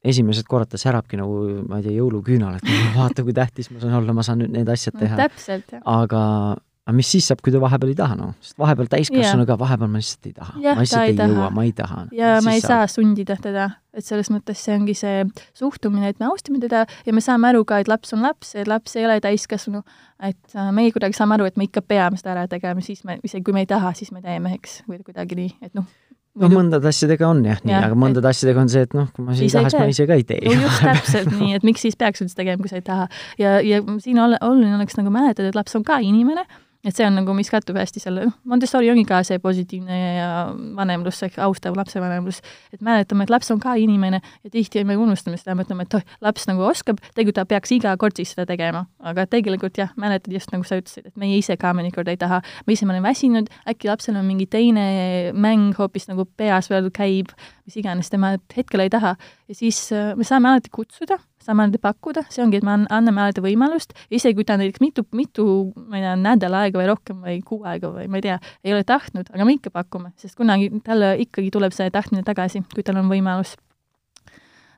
[0.02, 4.00] esimesed korrad ta särabki nagu, ma ei tea, jõuluküünal, et vaata, kui tähtis ma saan
[4.00, 5.82] olla, ma saan nüüd need asjad teha no,.
[5.94, 6.22] aga
[6.82, 10.00] aga mis siis saab, kui ta vahepeal ei taha, noh, sest vahepeal täiskasvanuga, vahepeal ma
[10.00, 10.54] lihtsalt ei taha.
[10.58, 12.00] ma lihtsalt ei, ei jõua, ma ei taha.
[12.16, 12.88] ja ma ei saab?
[12.88, 15.22] saa sundida teda, et selles mõttes see ongi see
[15.58, 18.70] suhtumine, et me austame teda ja me saame aru ka, et laps on laps, et
[18.70, 19.84] laps ei ole täiskasvanu,
[20.26, 23.20] et äh, meie kuidagi saame aru, et me ikka peame seda ära tegema, siis me,
[23.22, 25.86] isegi kui me ei taha, siis me teeme, eks, või kuidagi nii, et noh,
[26.42, 28.34] no mõndade asjadega on jah nii, aga mõndade et...
[28.34, 30.42] asjadega on see, et noh, kui ma ei taha, siis ma ise ka ei tee.
[30.48, 33.06] no just täpselt nii, et miks siis peaks üldse tegema, kui sa ei taha.
[33.38, 36.48] ja, ja siin oluline oleks nagu mäletada, et laps on ka inimene
[36.84, 40.28] et see on nagu, mis kattub hästi selle, noh, Montessori ongi ka see positiivne ja
[40.76, 42.40] vanemlus, austav lapsevanemlus,
[42.74, 46.04] et mäletame, et laps on ka inimene ja tihti me unustame seda, mõtleme, et oh,
[46.24, 50.34] laps nagu oskab, tegelikult ta peaks iga kord siis seda tegema, aga tegelikult jah, mäletad
[50.34, 53.12] just nagu sa ütlesid, et meie ise ka mõnikord ei taha, me ise me oleme
[53.12, 54.86] väsinud, äkki lapsel on mingi teine
[55.38, 57.30] mäng hoopis nagu peas veel käib,
[57.66, 59.14] mis iganes, tema hetkel ei taha.
[59.48, 63.24] Ja siis äh, me saame alati kutsuda saame anda pakkuda, see ongi, et me anname
[63.24, 65.46] alati võimalust, isegi kui ta näiteks mitu, mitu,
[65.88, 68.76] ma ei tea, nädal aega või rohkem või kuu aega või ma ei tea, ei
[68.76, 72.86] ole tahtnud, aga me ikka pakume, sest kunagi talle ikkagi tuleb see tahtmine tagasi, kui
[72.86, 73.56] tal on võimalus.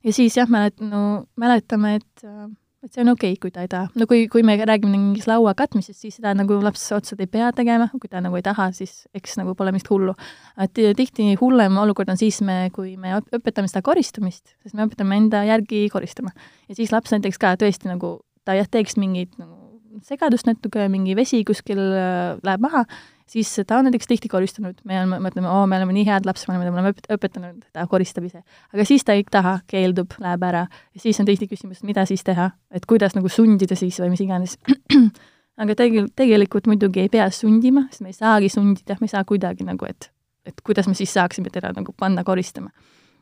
[0.05, 2.49] ja siis jah, mälet-, no mäletame, et äh,
[2.85, 3.89] et see on okei okay,, kui ta ei taha.
[3.97, 7.51] no kui, kui me räägime mingist laua katmisest, siis seda nagu laps otsad ei pea
[7.57, 10.15] tegema, kui ta nagu ei taha, siis eks nagu pole mingit hullu.
[10.61, 15.21] et tihti hullem olukord on siis me, kui me õpetame seda koristamist, sest me õpetame
[15.23, 16.35] enda järgi koristama.
[16.69, 19.63] ja siis laps näiteks ka tõesti nagu, ta jah, teeks mingit nagu
[20.05, 22.85] segadust natuke, mingi vesi kuskil äh, läheb maha
[23.27, 26.71] siis ta on näiteks tihti koristanud, me oleme, mõtleme, oo, me oleme nii head lapsevanemad
[26.71, 28.43] me oleme õpetanud, ta koristab ise.
[28.73, 32.25] aga siis ta ei taha, keeldub, läheb ära ja siis on tihti küsimus, mida siis
[32.25, 34.59] teha, et kuidas nagu sundida siis või mis iganes
[35.63, 39.25] aga tegel-, tegelikult muidugi ei pea sundima, sest me ei saagi sundida, me ei saa
[39.29, 40.11] kuidagi nagu, et,
[40.47, 42.71] et kuidas me siis saaksime teda nagu panna koristama.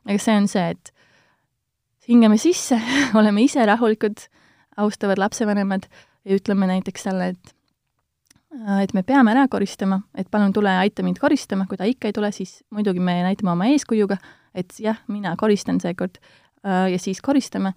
[0.09, 0.93] aga see on see, et
[2.09, 2.79] hingame sisse
[3.19, 4.27] oleme ise rahulikud,
[4.81, 5.89] austavad lapsevanemad
[6.25, 7.57] ja ütleme näiteks talle, et
[8.83, 12.17] et me peame ära koristama, et palun tule aita mind koristama, kui ta ikka ei
[12.17, 14.19] tule, siis muidugi me näitame oma eeskujuga,
[14.55, 16.21] et jah, mina koristan seekord
[16.63, 17.73] ja siis koristame.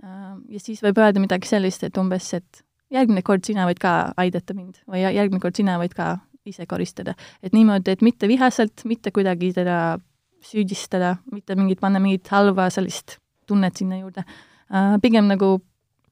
[0.00, 2.62] ja siis võib öelda midagi sellist, et umbes, et
[2.92, 7.14] järgmine kord sina võid ka aidata mind või järgmine kord sina võid ka ise koristada.
[7.42, 9.98] et niimoodi, et mitte vihaselt, mitte kuidagi teda
[10.44, 14.24] süüdistada, mitte mingit, panna mingit halva sellist tunnet sinna juurde.
[14.70, 15.58] Äh, pigem nagu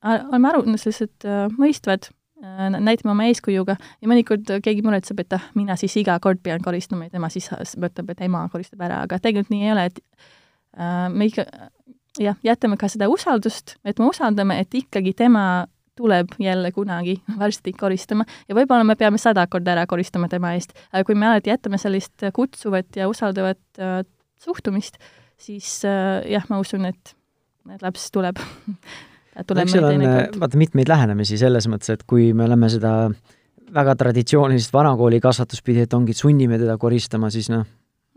[0.02, 3.78] oleme aru, sellised äh, mõistvad, äh, näitame oma eeskujuga.
[4.02, 7.50] Ja mõnikord keegi muretseb, et ah, mina siis iga kord pean koristama ja tema siis
[7.80, 9.98] mõtleb, et ema koristab ära, aga tegelikult nii ei ole, et
[11.10, 11.46] me ikka
[12.22, 15.66] jah, jätame ka seda usaldust, et me usaldame, et ikkagi tema
[15.98, 18.26] tuleb jälle kunagi varsti koristama.
[18.48, 21.80] Ja võib-olla me peame sada korda ära koristama tema eest, aga kui me alati jätame
[21.80, 24.00] sellist kutsuvat ja usaldavat äh,
[24.42, 25.00] suhtumist,
[25.38, 27.14] siis äh, jah, ma usun, et,
[27.74, 28.38] et laps tuleb
[29.38, 30.06] eks seal on,
[30.40, 32.94] vaata, mitmeid lähenemisi selles mõttes, et kui me oleme seda
[33.74, 37.66] väga traditsioonilist vanakooli kasvatust pidi, et ongi, sunnime teda koristama, siis noh,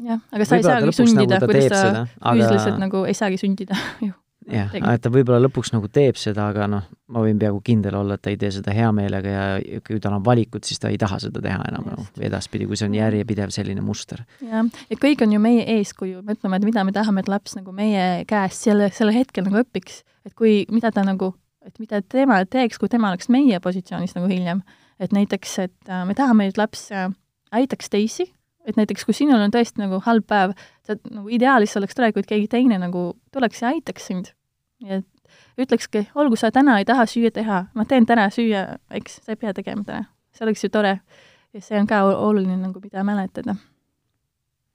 [0.01, 2.83] jah, aga sa ei saagi sundida nagu, kuidas sa füüsiliselt aga...
[2.85, 4.13] nagu ei saagi sundida ju
[4.49, 8.17] jah, et ta võib-olla lõpuks nagu teeb seda, aga noh, ma võin peaaegu kindel olla,
[8.17, 10.97] et ta ei tee seda hea meelega ja kui tal on valikud, siis ta ei
[11.01, 14.23] taha seda teha enam noh, edaspidi, kui see on järjepidev selline muster.
[14.41, 17.55] jah, ja kõik on ju meie eeskuju, me ütleme, et mida me tahame, et laps
[17.59, 21.33] nagu meie käest selle, sellel hetkel nagu õpiks, et kui, mida ta nagu,
[21.65, 24.65] et mida tema teeks, kui tema oleks meie positsioonis nagu hiljem.
[25.01, 27.09] et näiteks, et äh, me tahame, et laps äh,
[27.51, 28.27] aitaks teisi,
[28.65, 30.53] et näiteks kui sinul on tõesti nagu halb päev,
[30.85, 34.33] sa nagu ideaalis oleks tore, kui keegi teine nagu tuleks ja aitaks sind
[34.89, 35.07] et
[35.61, 39.39] ütlekski, olgu sa täna ei taha süüa teha, ma teen täna süüa, eks, sa ei
[39.41, 40.05] pea tegema täna.
[40.31, 40.99] see oleks ju tore.
[41.53, 43.55] ja see on ka oluline nagu, mida mäletada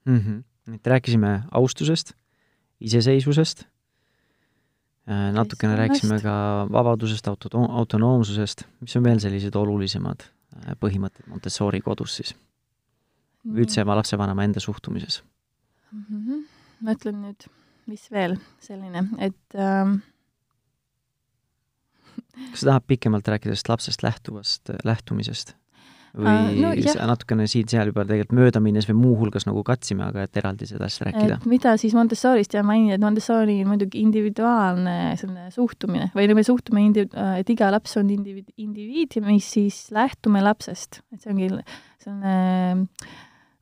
[0.05, 0.19] mm.
[0.19, 0.75] -hmm.
[0.75, 2.13] et rääkisime austusest,
[2.81, 3.65] iseseisvusest,
[5.09, 11.81] äh, natukene rääkisime ka vabadusest, auto, autonoomsusest, mis on veel sellised olulisemad äh, põhimõtted Montessori
[11.81, 12.37] kodus siis?
[13.55, 15.23] Üldse lapsevanema enda suhtumises
[15.93, 16.05] mm?
[16.09, 16.43] -hmm.
[16.81, 17.49] ma ütlen nüüd
[17.87, 20.01] mis veel selline, et ähm...
[22.51, 25.55] kas sa tahad pikemalt rääkida sellest lapsest lähtuvast, lähtumisest?
[26.17, 27.03] või uh, no, jah.
[27.11, 31.37] natukene siin-seal juba tegelikult mööda minnes või muuhulgas nagu katsime, aga et eraldi sellest rääkida.
[31.45, 36.89] mida siis Montessorist ja mainin, et Montessori on muidugi individuaalne selline suhtumine või nagu suhtumine
[36.89, 37.07] indi-,
[37.43, 41.53] et iga laps on indiviid, indiviid ja mis siis lähtume lapsest, et see ongi
[42.01, 42.35] selline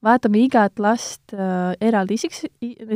[0.05, 2.45] vaatame igat last äh, eraldi isiks,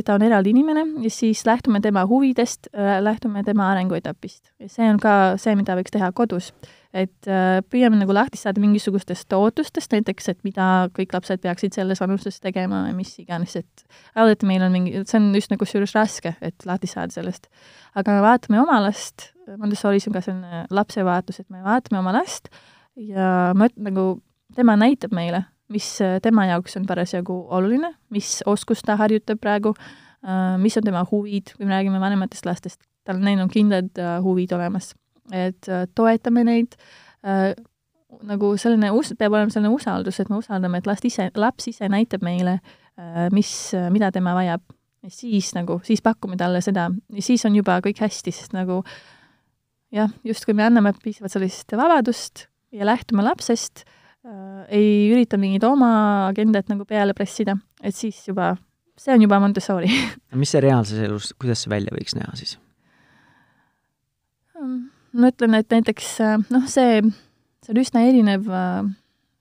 [0.05, 4.51] ta on eraldi inimene ja siis lähtume tema huvidest äh,, lähtume tema arenguetapist.
[4.59, 6.51] ja see on ka see, mida võiks teha kodus.
[6.93, 12.01] et äh, püüame nagu lahti saada mingisugustest ootustest, näiteks et mida kõik lapsed peaksid selles
[12.01, 15.93] vanuses tegema või mis iganes, et alati meil on mingi, see on just nagu kusjuures
[15.97, 17.49] raske, et lahti saada sellest.
[17.95, 22.51] aga me vaatame oma last, Montessoris on ka selline lapsevaatus, et me vaatame oma last
[22.95, 24.11] ja mõt-, nagu
[24.57, 29.73] tema näitab meile mis äh, tema jaoks on parasjagu oluline, mis oskust ta harjutab praegu,
[30.25, 34.17] äh, mis on tema huvid, kui me räägime vanematest lastest, tal, neil on kindlad äh,
[34.25, 34.95] huvid olemas.
[35.29, 36.71] et toetame neid,
[38.25, 41.85] nagu selline us-, peab olema selline usaldus, et me usaldame, et last ise, laps ise
[41.85, 42.55] näitab meile,
[43.29, 43.51] mis,
[43.93, 44.63] mida tema vajab.
[45.05, 46.87] ja siis nagu, siis pakume talle seda
[47.21, 48.79] siis on juba kõik hästi, sest nagu
[49.93, 53.98] jah, just kui me anname piisavalt sellist vabadust ja lähtume lapsest äh,
[54.69, 55.91] ei ürita mingit oma
[56.27, 58.51] agendat nagu peale pressida, et siis juba,
[58.99, 59.91] see on juba Montessori
[60.41, 62.57] mis see reaalses elus, kuidas see välja võiks näha siis?
[64.59, 66.99] ma ütlen, et näiteks äh, noh, see,
[67.63, 68.89] see on üsna erinev äh,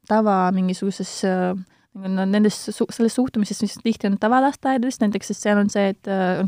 [0.09, 1.59] tava mingisuguses äh,
[1.99, 6.11] no nendest su-, sellest suhtumisest, mis tihti on tavalasteaedades, näiteks sest seal on see, et
[6.12, 6.43] äh,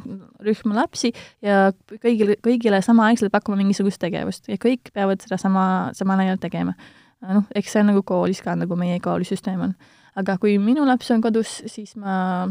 [0.47, 1.13] rühm lapsi
[1.45, 5.65] ja kõigile, kõigile samaaegselt pakkuma mingisugust tegevust ja kõik peavad seda sama,
[5.97, 6.77] samal ajal tegema
[7.27, 9.77] noh, eks see on nagu koolis ka, nagu meie koolisüsteem on.
[10.21, 12.49] aga kui minu laps on kodus, siis ma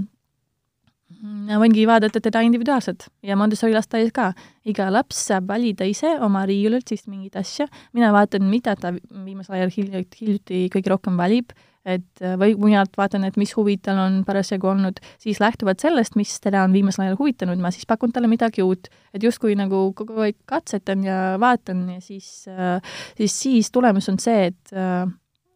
[1.60, 4.34] võingi vaadata teda individuaalselt ja Montessori lasteaias ka.
[4.66, 9.58] iga laps saab valida ise oma riiulilt siis mingit asja, mina vaatan, mida ta viimasel
[9.58, 11.52] ajal hiljuti, hiljuti kõige rohkem valib
[11.90, 16.18] et äh, või mujalt vaatan, et mis huvid tal on parasjagu olnud, siis lähtuvalt sellest,
[16.20, 18.90] mis teda on viimasel ajal huvitanud, ma siis pakun talle midagi uut.
[19.14, 22.78] et justkui nagu kogu aeg katsetan ja vaatan ja siis, äh,
[23.18, 25.08] siis, siis tulemus on see, et äh,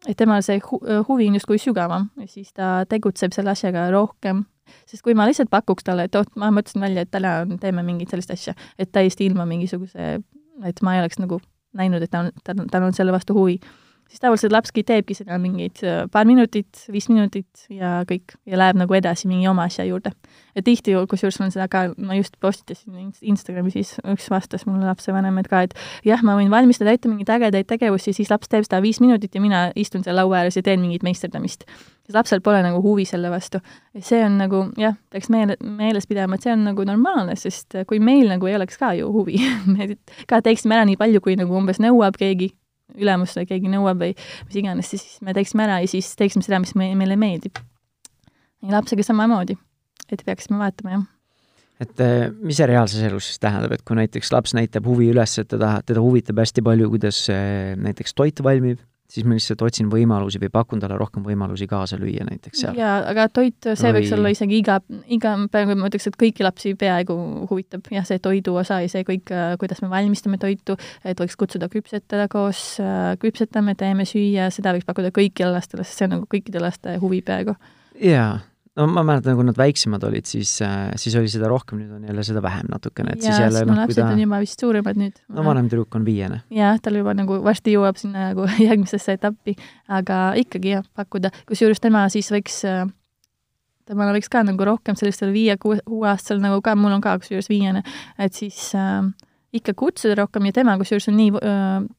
[0.08, 4.44] et temal see hu huvi on justkui sügavam ja siis ta tegutseb selle asjaga rohkem,
[4.90, 8.12] sest kui ma lihtsalt pakuks talle, et oot, ma mõtlesin välja, et täna teeme mingit
[8.12, 10.18] sellist asja, et täiesti ilma mingisuguse,
[10.64, 11.40] et ma ei oleks nagu
[11.74, 13.58] näinud, et ta on, tal, on selle vastu huvi
[14.08, 18.78] siis tavaliselt lapski teebki seda mingid äh, paar minutit, viis minutit ja kõik, ja läheb
[18.78, 20.12] nagu edasi mingi oma asja juurde.
[20.54, 25.38] ja tihti, kusjuures on seda ka, ma just postitasin Instagrami, siis üks vastas mulle lapsevanem,
[25.42, 25.74] et ka, et
[26.06, 29.42] jah, ma võin valmistada ette mingeid ägedaid tegevusi, siis laps teeb seda viis minutit ja
[29.42, 31.66] mina istun seal laua ääres ja teen mingit meisterdamist.
[32.14, 33.58] lapsel pole nagu huvi selle vastu.
[33.98, 37.98] see on nagu jah, peaks meele, meeles pidama, et see on nagu normaalne, sest kui
[37.98, 39.40] meil nagu ei oleks ka ju huvi
[39.74, 39.96] me
[40.28, 42.52] ka teeksime ära nii palju, kui nagu umbes nõuab keegi
[42.94, 46.60] ülemus või keegi nõuab või mis iganes, siis me teeksime ära ja siis teeksime seda,
[46.62, 47.58] mis me, meile meeldib.
[48.64, 49.56] ja lapsega samamoodi,
[50.10, 51.10] et peaksime vaatama, jah
[51.82, 55.38] et eh, mis see reaalses elus siis tähendab, et kui näiteks laps näitab huvi üles,
[55.40, 58.82] et tahab, teda huvitab hästi palju, kuidas eh, näiteks toit valmib,
[59.14, 62.78] siis ma lihtsalt otsin võimalusi või pakun talle rohkem võimalusi kaasa lüüa näiteks seal.
[62.78, 64.00] jaa, aga toit, see või...
[64.00, 64.78] võiks olla isegi iga,
[65.16, 67.18] iga päev, ma ütleks, et kõiki lapsi peaaegu
[67.50, 71.70] huvitab jah, see toidu osa ja see kõik, kuidas me valmistame toitu, et võiks kutsuda
[71.72, 72.64] küpsetada koos,
[73.22, 77.22] küpsetame, teeme süüa, seda võiks pakkuda kõigile lastele, sest see on nagu kõikide laste huvi
[77.26, 77.56] peaaegu.
[78.02, 78.42] jaa
[78.78, 82.08] no ma mäletan, kui nad väiksemad olid, siis, äh, siis oli seda rohkem, nüüd on
[82.08, 84.98] jälle seda vähem natukene, et ja, siis jälle noh, kui ta on juba vist suuremad
[85.00, 85.20] nüüd.
[85.34, 86.42] no vanem tüdruk on viiene.
[86.54, 89.56] jah, tal juba nagu varsti jõuab sinna nagu järgmisesse etappi,
[90.00, 92.82] aga ikkagi jah, pakkuda, kusjuures tema siis võiks äh,
[93.88, 97.84] temal võiks ka nagu rohkem sellistel viie-kuue-aastasel nagu ka, mul on ka kusjuures viiene,
[98.18, 99.04] et siis äh,
[99.54, 101.30] ikka kutsuda rohkem ja tema kusjuures on nii,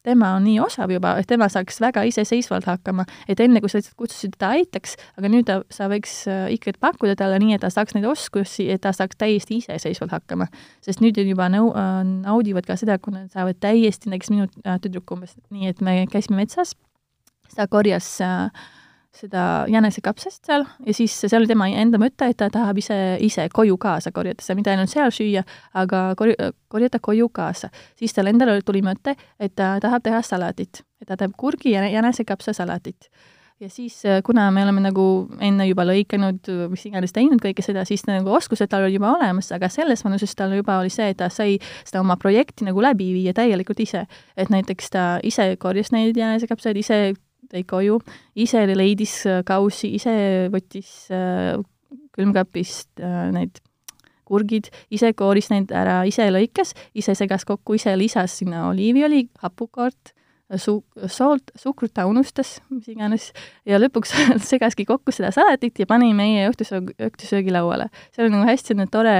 [0.03, 3.05] tema on nii osav juba, et tema saaks väga iseseisvalt hakkama.
[3.27, 6.23] et enne, kui sa lihtsalt kutsusid, ta aitaks, aga nüüd ta, sa võiks
[6.55, 10.49] ikkagi pakkuda talle nii, et ta saaks neid oskusi, et ta saaks täiesti iseseisvalt hakkama.
[10.85, 11.73] sest nüüd juba nõu-,
[12.25, 14.49] naudivad ka seda, kui nad saavad täiesti, näiteks minu
[14.83, 16.75] tüdruk umbes nii, et me käisime metsas,
[17.55, 18.49] ta korjas äh,
[19.15, 23.47] seda jänesekapsast seal ja siis see oli tema enda mõte, et ta tahab ise, ise
[23.53, 25.45] koju kaasa korjata seda, mitte ainult seal süüa,
[25.77, 26.35] aga kor-,
[26.71, 27.71] korjata koju kaasa.
[27.99, 31.87] siis tal endal tuli mõte, et ta tahab teha salatit, et ta teeb kurgi ja
[31.87, 33.09] jänesekapsa salatit.
[33.59, 38.03] ja siis, kuna me oleme nagu enne juba lõikanud, mis iganes teinud kõike seda, siis
[38.09, 41.29] nagu oskused tal olid juba olemas, aga selles vanuses tal juba oli see, et ta
[41.31, 41.55] sai
[41.85, 44.07] seda oma projekti nagu läbi viia täielikult ise.
[44.35, 47.15] et näiteks ta ise korjas neid jänesekapsaid, ise
[47.55, 47.99] tõi koju,
[48.45, 50.15] ise leidis äh, kaussi, ise
[50.53, 51.55] võttis äh,
[52.15, 53.61] külmkapist äh, need
[54.25, 60.15] kurgid, ise kooris neid ära, ise lõikas, ise segas kokku, ise lisas sinna oliiviõli, hapukoort,
[60.61, 60.81] su-,
[61.11, 63.31] soolt, suhkrut ta unustas, mis iganes,
[63.69, 64.15] ja lõpuks
[64.51, 67.91] segaski kokku seda salatit ja pani meie õhtusöög, õhtusöögilauale.
[68.15, 69.19] see oli nagu hästi selline tore,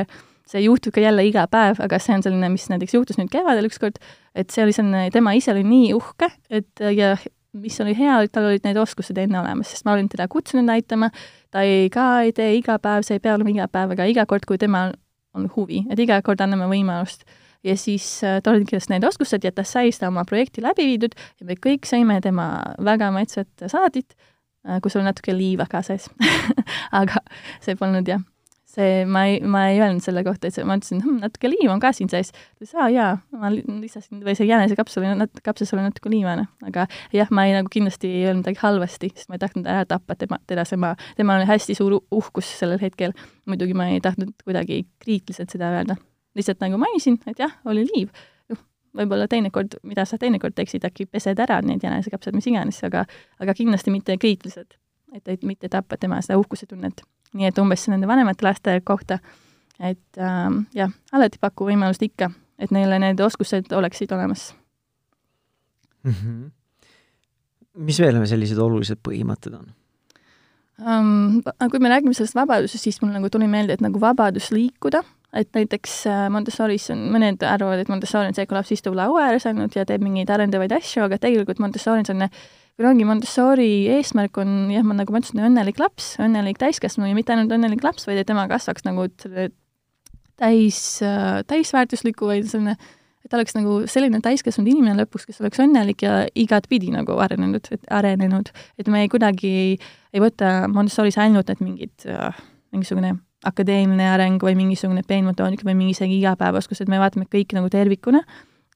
[0.50, 3.70] see juhtub ka jälle iga päev, aga see on selline, mis näiteks juhtus nüüd kevadel
[3.70, 4.02] ükskord,
[4.38, 7.16] et see oli selline, tema ise oli nii uhke, et ja
[7.62, 11.10] mis oli hea, tal olid need oskused enne olemas, sest ma olin teda kutsunud näitama,
[11.54, 14.28] ta ei, ka ei tee iga päev, see ei pea olema iga päev, aga iga
[14.30, 14.94] kord, kui temal
[15.36, 17.26] on huvi, et iga kord anname võimalust.
[17.66, 20.86] ja siis äh, ta oli kindlasti need oskused ja ta sai seda oma projekti läbi
[20.86, 22.46] viidud ja me kõik sõime tema
[22.78, 24.14] väga maitsvat saladit
[24.68, 26.06] äh,, kus oli natuke liiva ka sees
[27.02, 27.24] aga
[27.66, 28.22] see polnud jah
[28.76, 31.74] see, ma ei, ma ei öelnud selle kohta, et see, ma ütlesin hm,, natuke liiva
[31.76, 32.32] on ka siin sees.
[32.34, 36.48] ta ütles, aa jaa, ma lisasin, või see jänesekapsas oli nat-, kapsas oli natuke liivane,
[36.68, 39.88] aga jah, ma ei nagu kindlasti ei öelnud midagi halvasti, sest ma ei tahtnud ära
[39.90, 43.16] tappa tema, teda, tema, temal oli hästi suur uhkus sellel hetkel.
[43.46, 45.98] muidugi ma ei tahtnud kuidagi kriitiliselt seda öelda.
[46.36, 48.10] lihtsalt nagu mainisin, et jah, oli liiv
[48.52, 48.64] noh,
[49.00, 53.06] võib-olla teinekord, mida sa teinekord teeksid, äkki pesed ära need jänesekapsad, mis iganes, aga
[53.40, 54.76] aga kindlasti mitte kriitiliselt.
[55.16, 57.02] Et, et mitte tappa tema seda uhkuse tunnet
[57.36, 59.20] nii et umbes nende vanemate laste kohta,
[59.80, 64.54] et äh, jah, alati paku võimalust ikka, et neile need oskused oleksid olemas
[66.04, 66.12] mm.
[66.12, 66.46] -hmm.
[67.88, 69.68] mis veel sellised olulised põhimõtted on
[70.80, 71.42] um,?
[71.72, 75.04] Kui me räägime sellest vabadusest, siis mul nagu tuli meelde, et nagu vabadus liikuda,
[75.34, 79.28] et näiteks äh, Montessoris on, mõned arvavad, et Montessori on see, kui laps istub laua
[79.28, 82.30] ääres ainult ja teeb mingeid arendavaid asju, aga tegelikult Montessori on selline
[82.84, 87.36] ongi Montessori eesmärk on jah, ma nagu ma ütlesin, õnnelik laps, õnnelik täiskasvanu ja mitte
[87.36, 89.50] ainult õnnelik laps, vaid et tema kasvaks nagu selle
[90.36, 90.80] täis,
[91.48, 92.76] täisväärtusliku, vaid selline,
[93.24, 97.70] et ta oleks nagu selline täiskasvanud inimene lõpuks, kes oleks õnnelik ja igatpidi nagu arenenud,
[97.72, 98.52] et arenenud,
[98.82, 99.78] et me ei kuidagi ei,
[100.12, 102.44] ei võta Montessoris ainult need mingid äh,,
[102.76, 103.14] mingisugune
[103.46, 108.26] akadeemiline areng või mingisugune peenmotoorika või mingi isegi igapäevaoskused, me vaatame kõike nagu tervikuna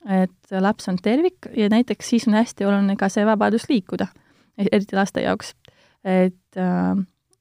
[0.10, 4.10] et laps on tervik ja näiteks siis on hästi oluline ka see vabadus liikuda,
[4.57, 5.53] eriti laste jaoks.
[6.03, 6.95] et äh,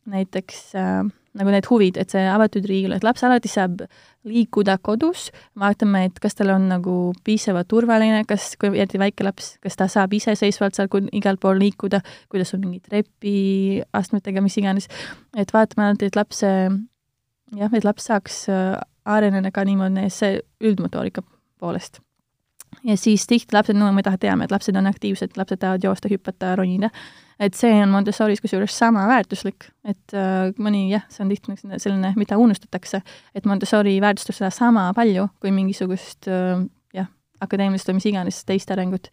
[0.07, 1.07] näiteks äh,
[1.39, 3.85] nagu need huvid, et see avatud riigil, et laps alati saab
[4.29, 6.95] liikuda kodus, vaatame, et kas tal on nagu
[7.25, 12.03] piisavalt turvaline, kas, kui eriti väike laps, kas ta saab iseseisvalt seal igal pool liikuda,
[12.33, 14.91] kuidas on mingi trepiastmetega, mis iganes,
[15.37, 18.75] et vaatame alati, et laps, jah, et laps saaks äh,
[19.09, 21.25] areneda ka niimoodi see üldmotoorika
[21.61, 22.03] poolest
[22.85, 26.55] ja siis tihti lapsed, no me teame, et lapsed on aktiivsed, lapsed tahavad joosta, hüpata,
[26.57, 26.91] ronida.
[27.41, 32.13] et see on Montessoris kusjuures sama väärtuslik, et äh, mõni jah, see on tihti selline,
[32.17, 33.03] mida unustatakse,
[33.35, 36.65] et Montessori väärtustab seda sama palju kui mingisugust äh,
[36.95, 37.11] jah,
[37.41, 39.11] akadeemilist või mis iganes teist arengut.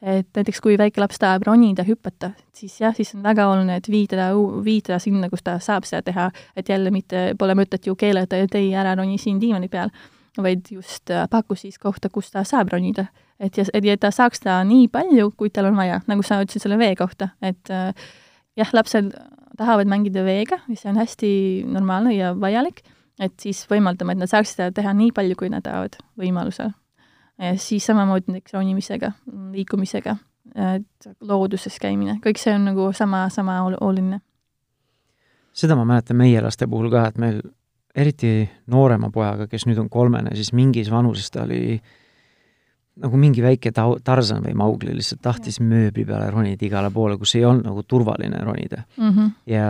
[0.00, 3.88] et näiteks kui väike laps tahab ronida, hüpata, siis jah, siis on väga oluline, et
[3.88, 4.28] viida,
[4.64, 8.54] viida sinna, kus ta saab seda teha, et jälle mitte, pole mõtet ju keelata, et
[8.54, 9.92] ei, ära roni siin diivani peal
[10.42, 13.06] vaid just äh, pakkus siis kohta, kus ta saab ronida.
[13.40, 16.64] et ja, et ta saaks ta nii palju, kui tal on vaja, nagu sa ütlesid
[16.64, 17.92] selle vee kohta, et äh,
[18.56, 19.12] jah, lapsed
[19.56, 22.82] tahavad mängida veega, mis on hästi normaalne ja vajalik,
[23.20, 26.72] et siis võimaldame, et nad saaksid seda teha nii palju, kui nad tahavad võimalusel.
[27.38, 29.12] ja siis samamoodi näiteks ronimisega,
[29.52, 30.16] liikumisega,
[30.76, 34.20] et looduses käimine, kõik see on nagu sama, sama oluline.
[35.52, 37.42] seda ma mäletan meie laste puhul ka, et meil
[37.96, 38.32] eriti
[38.72, 41.78] noorema pojaga, kes nüüd on kolmene, siis mingis vanuses ta oli
[43.02, 47.34] nagu mingi väike ta-, Tarzan või Maugli lihtsalt tahtis mööbli peale ronida igale poole, kus
[47.36, 49.10] ei olnud nagu turvaline ronida mm.
[49.10, 49.34] -hmm.
[49.52, 49.66] ja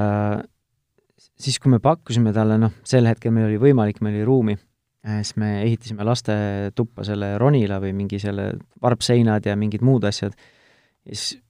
[1.16, 4.58] siis, kui me pakkusime talle, noh, sel hetkel meil oli võimalik, meil oli ruumi,
[5.06, 8.52] äh, siis me ehitasime lastetuppa selle ronila või mingi selle
[8.82, 10.36] varpseinad ja mingid muud asjad,
[11.06, 11.42] ja siis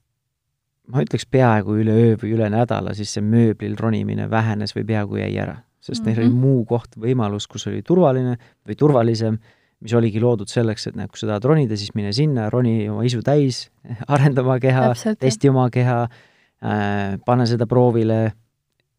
[0.87, 5.21] ma ütleks peaaegu üle öö või üle nädala, siis see mööblil ronimine vähenes või peaaegu
[5.21, 5.57] jäi ära
[5.87, 6.15] sest mm -hmm.
[6.15, 6.41] neil oli mhm.
[6.41, 9.37] muu koht, võimalus, kus oli turvaline või turvalisem,
[9.79, 13.05] mis oligi loodud selleks, et näed, kui sa tahad ronida, siis mine sinna, roni oma
[13.05, 13.69] isu täis,
[14.13, 18.33] arenda oma keha, testi oma keha äh,, pane seda proovile,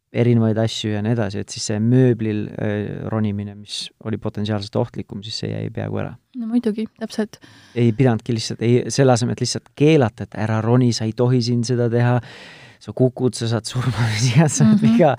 [0.09, 2.76] erinevaid asju ja nii edasi, et siis see mööblil äh,
[3.12, 6.14] ronimine, mis oli potentsiaalselt ohtlikum, siis see jäi peaaegu ära.
[6.39, 7.41] no muidugi, täpselt.
[7.76, 11.43] ei pidanudki lihtsalt, ei, selle asemel, et lihtsalt keelata, et ära roni, sa ei tohi
[11.45, 12.16] siin seda teha,
[12.83, 15.16] sa kukud, sa saad surma, mis iganes sa oled viga.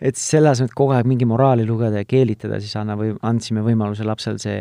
[0.00, 3.64] et selle asemel, et kogu aeg mingi moraali lugeda ja keelitada, siis anna või andsime
[3.64, 4.60] võimaluse lapsel see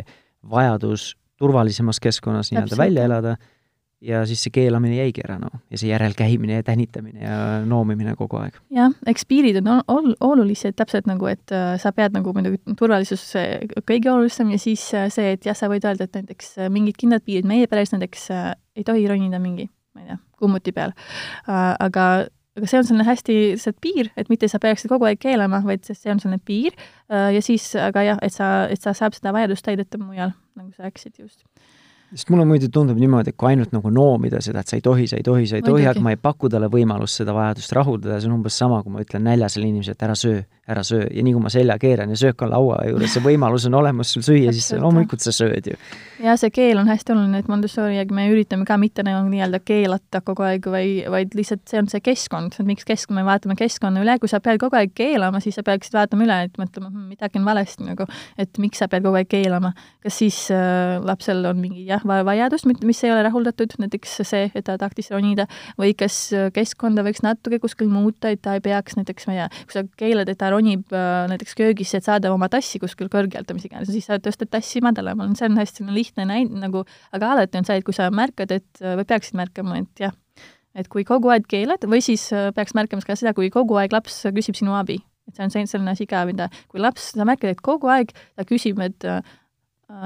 [0.50, 3.36] vajadus turvalisemas keskkonnas nii-öelda välja elada
[4.06, 7.38] ja siis see keelamine jäigi ära, noh, ja see järelkäimine ja tänitamine ja
[7.68, 8.58] noomimine kogu aeg.
[8.76, 13.24] jah, eks piirid on ol-, olulised täpselt nagu, et äh, sa pead nagu muidugi turvalisus
[13.88, 17.00] kõige olulisem ja siis äh, see, et jah, sa võid öelda, et näiteks äh, mingid
[17.02, 20.94] kindlad piirid, meie peres näiteks äh, ei tohi ronida mingi, ma ei tea, kummuti peal
[20.96, 21.76] äh,.
[21.80, 22.08] aga
[22.56, 25.84] aga see on selline hästi see piir, et mitte sa peaksid kogu aeg keelama, vaid
[25.88, 26.76] see on selline piir
[27.12, 30.72] äh, ja siis, aga jah, et sa, et sa saab seda vajadust täideta mujal, nagu
[30.76, 31.44] sa rääkisid just
[32.16, 35.08] sest mulle muidu tundub niimoodi, et kui ainult nagu noomida seda, et sa ei tohi,
[35.12, 38.22] sa ei tohi, sa ei tohi, aga ma ei paku talle võimalust seda vajadust rahuldada,
[38.24, 40.40] see on umbes sama, kui ma ütlen näljasele inimesele, et ära söö,
[40.72, 41.10] ära söö.
[41.12, 44.14] Ja nii kui ma selja keeran ja söök on laua juures, see võimalus on olemas
[44.16, 45.80] sul süüa, siis loomulikult sa sööd ju.
[46.24, 50.24] ja see keel on hästi oluline, et Montessori, me üritame ka mitte nagu nii-öelda keelata
[50.24, 54.06] kogu aeg, või, vaid lihtsalt see on see keskkond, et miks kesk-, me vaatame keskkonna
[54.06, 57.12] üle, kui sa pead kogu aeg keelama, siis sa peaksid vaatama üle, et mõtlema hm,,
[57.12, 58.08] midagi on valesti nagu,
[58.40, 59.76] et miks sa pead kogu aeg keelama.
[60.06, 64.66] kas siis äh, lapsel on mingi jah, vajadus, mis ei ole rahuldatud, näiteks see, et
[64.68, 65.48] ta tahtis ronida,
[65.80, 66.18] või kas
[66.56, 69.86] keskkonda võiks natuke kuskil muuta, et ta ei peaks näiteks, ma ei tea, kui sa
[70.02, 73.70] keelad, et ta ronib äh, näiteks köögisse, et saada oma tassi kuskil kõrgelt või mis
[73.70, 76.86] iganes, siis sa tõstad tassi madalamale, see on hästi lihtne näid-, nagu,
[77.16, 80.16] aga alati on see, et kui sa märkad, et või peaksid märkama, et jah,
[80.76, 83.96] et kui kogu aeg keelad või siis äh, peaks märkama ka seda, kui kogu aeg
[83.96, 85.00] laps küsib sinu abi.
[85.26, 88.46] et see on selline asi ka, mida, kui laps, sa märkad, et kogu aeg ta
[88.46, 89.24] küsib, et äh,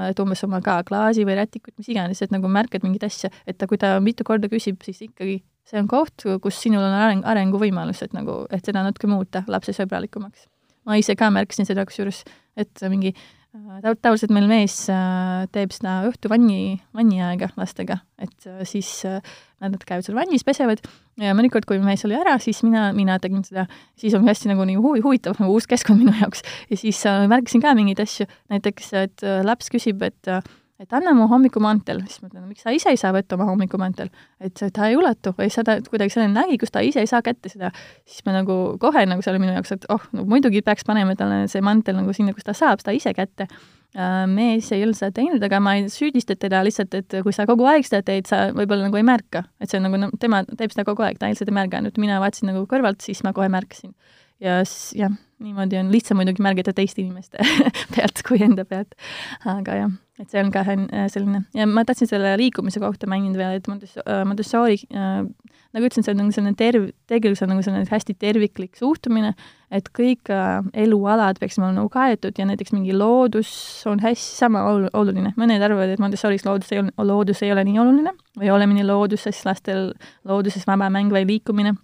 [0.08, 3.58] et umbes oma ka klaasi või rätikut, mis iganes, et nagu märkad mingit asja, et
[3.58, 7.26] ta, kui ta mitu korda küsib, siis ikkagi see on koht, kus sinul on areng,
[7.28, 10.48] arenguvõimalused nagu, et seda natuke muuta lapsesõbralikumaks.
[10.88, 12.24] Ma ise ka märkasin seda kusjuures,
[12.58, 18.90] et mingi äh, tavaliselt meil mees äh, teeb seda õhtuvanni, vanniaega lastega, et äh, siis
[19.60, 20.82] nad käivad seal vannis, pesevad.
[21.20, 23.66] Ja mõnikord, kui mees oli ära, siis mina, mina tegin seda,
[23.98, 26.46] siis on hästi nagu nii huvi, huvitav, nagu uus keskkond minu jaoks.
[26.70, 30.32] ja siis märkasin ka mingeid asju, näiteks et laps küsib, et
[30.80, 34.08] et anna mu hommikumantel, siis ma ütlen, miks sa ise ei saa võtta oma hommikumantel,
[34.40, 37.52] et ta ei ulatu või seda kuidagi selleni nägi, kus ta ise ei saa kätte
[37.52, 37.72] seda,
[38.08, 41.16] siis ma nagu kohe nagu see oli minu jaoks, et oh, no muidugi peaks panema
[41.18, 43.48] talle see mantel nagu sinna, kus ta saab seda ise kätte.
[43.90, 47.42] Äh, mees ei olnud seda teinud, aga ma ei süüdista teda lihtsalt, et kui sa
[47.50, 50.44] kogu aeg seda teed, sa võib-olla nagu ei märka, et see on nagu no, tema
[50.46, 53.50] teeb seda kogu aeg, ta lihtsalt ei märganud, mina vaatasin nagu kõrvalt, siis ma kohe
[53.50, 53.90] märkasin
[54.40, 57.40] ja siis jah, niimoodi on lihtsam muidugi märgata teiste inimeste
[57.94, 58.96] pealt kui enda pealt.
[59.48, 60.64] aga jah, et see on ka
[61.12, 63.70] selline ja ma tahtsin selle liikumise kohta mainida veel, et
[64.28, 65.24] Montessori äh,
[65.70, 69.34] nagu ütlesin, see on nagu selline terv-, tegelikult see on nagu selline hästi terviklik suhtumine,
[69.74, 73.52] et kõik äh, elualad peaksid olema nagu kaetud ja näiteks mingi loodus
[73.90, 75.34] on hästi sama ol-, oluline.
[75.40, 79.44] mõned arvavad, et Montessoris loodus ei ole, loodus ei ole nii oluline või olemine looduses,
[79.46, 79.92] lastel
[80.26, 81.76] looduses vaba mäng või liikumine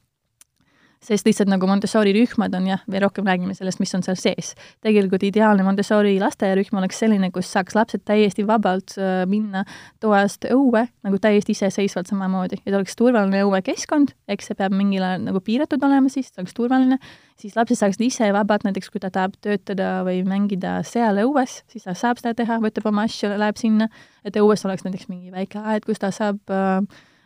[1.04, 4.54] sest lihtsalt nagu Montessori rühmad on jah, me rohkem räägime sellest, mis on seal sees.
[4.84, 9.64] tegelikult ideaalne Montessori lasteaiarühm oleks selline, kus saaks lapsed täiesti vabalt äh, minna
[10.00, 15.26] toast õue nagu täiesti iseseisvalt samamoodi, et oleks turvaline õuekeskkond, eks see peab mingil ajal
[15.28, 17.00] nagu piiratud olema siis, see oleks turvaline,
[17.40, 21.86] siis lapsed saaksid ise vabalt, näiteks kui ta tahab töötada või mängida seal õues, siis
[21.86, 23.90] ta saab seda teha, võtab oma asju, läheb sinna,
[24.24, 26.80] et õues oleks näiteks mingi väike aed, kus ta saab äh,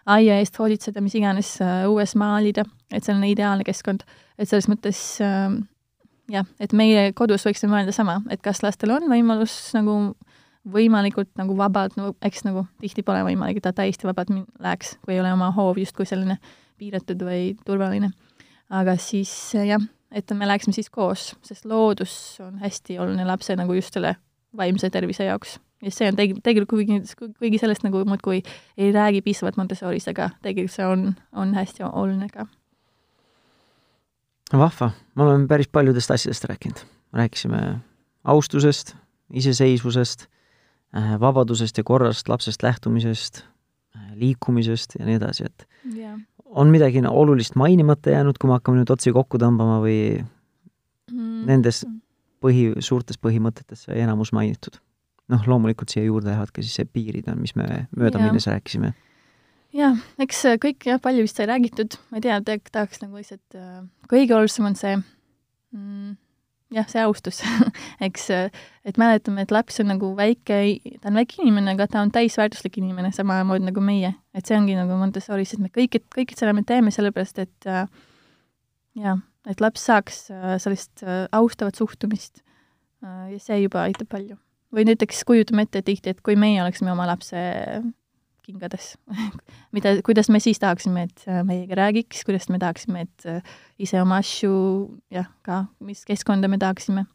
[0.06, 4.04] aia eest hoolitseda, mis iganes äh, õues maalida, et see on ideaalne keskkond.
[4.38, 5.52] et selles mõttes äh,
[6.32, 10.14] jah, et meie kodus võiksime mõelda sama, et kas lastel on võimalus nagu
[10.70, 15.16] võimalikult nagu vabalt, no eks nagu tihti pole võimalik, et ta täiesti vabalt läheks, kui
[15.16, 16.36] ei ole oma hoov justkui selline
[16.80, 18.12] piiratud või turvaline.
[18.70, 19.80] aga siis jah,
[20.12, 22.12] et me läheksime siis koos, sest loodus
[22.44, 24.16] on hästi oluline lapse nagu just selle
[24.56, 28.40] vaimse tervise jaoks ja see on teg-, tegelikult kuigi, kuigi sellest nagu muudkui
[28.76, 32.46] ei räägi piisavalt Montessoris, aga tegelikult see on, on hästi oluline ka.
[34.52, 36.82] vahva, me oleme päris paljudest asjadest rääkinud.
[37.12, 37.78] rääkisime
[38.24, 38.94] austusest,
[39.32, 40.26] iseseisvusest,
[40.96, 43.44] äh, vabadusest ja korrast, lapsest lähtumisest,
[43.96, 45.66] äh, liikumisest ja nii edasi, et
[45.96, 46.18] yeah.
[46.44, 51.42] on midagi olulist mainimata jäänud, kui me hakkame nüüd otsi kokku tõmbama või mm.
[51.48, 51.82] nendes
[52.40, 54.78] põhi, suurtes põhimõtetes sai enamus mainitud
[55.30, 58.94] noh, loomulikult siia juurde lähevad ka siis see piirid on, mis me möödaminnes rääkisime.
[59.76, 62.40] jah, eks äh, kõik jah, palju vist sai räägitud, ma ei tea,
[62.72, 66.16] tahaks nagu lihtsalt äh,, kõige olulisem on see mm,
[66.74, 67.40] jah, see austus
[68.06, 70.60] eks, äh, et mäletame, et laps on nagu väike,
[71.02, 74.14] ta on väike inimene, aga ta on täisväärtuslik inimene, samamoodi nagu meie.
[74.34, 77.86] et see ongi nagu Montessoris, et me kõik, kõik seda me teeme sellepärast, et äh,
[78.98, 82.42] jah, et laps saaks äh, sellist äh, austavat suhtumist
[83.04, 84.38] äh, ja see juba aitab palju
[84.74, 87.38] või näiteks kujutame ette tihti, et kui meie oleksime oma lapse
[88.46, 88.94] kingades
[89.74, 94.20] mida, kuidas me siis tahaksime, et meiega räägiks, kuidas me tahaksime, et äh, ise oma
[94.22, 94.52] asju
[95.12, 97.06] jah, ka, mis keskkonda me tahaksime,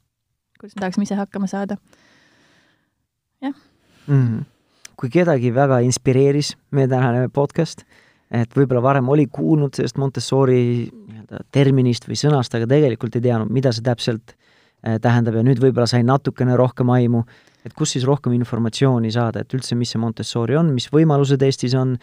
[0.59, 1.77] kuidas me tahaksime ise hakkama saada.
[3.43, 3.55] jah
[4.07, 4.45] mm.
[4.99, 7.85] kui kedagi väga inspireeris meie tänane podcast,
[8.31, 13.53] et võib-olla varem oli kuulnud sellest Montessori nii-öelda terminist või sõnast, aga tegelikult ei teadnud,
[13.53, 14.35] mida see täpselt
[15.01, 17.23] tähendab ja nüüd võib-olla sai natukene rohkem aimu,
[17.65, 21.73] et kus siis rohkem informatsiooni saada, et üldse, mis see Montessori on, mis võimalused Eestis
[21.79, 21.95] on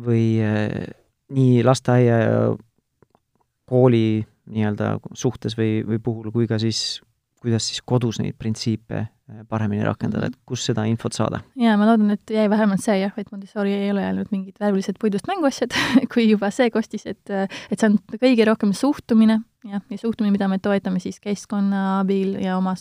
[0.00, 0.88] või äh,
[1.36, 2.40] nii lasteaia ja
[3.70, 7.00] kooli nii-öelda suhtes või, või puhul, kui ka siis
[7.40, 11.42] kuidas siis kodus neid printsiipe äh, paremini rakendada, et kus seda infot saada?
[11.60, 15.00] jaa, ma loodan, et jäi vähemalt see jah, et Montessori ei ole ainult mingid värvilised
[15.00, 15.76] puidust mänguasjad
[16.12, 20.50] kui juba see kostis, et, et see on kõige rohkem suhtumine, jah, ja suhtumine, mida
[20.52, 22.76] me toetame siis keskkonna abil ja oma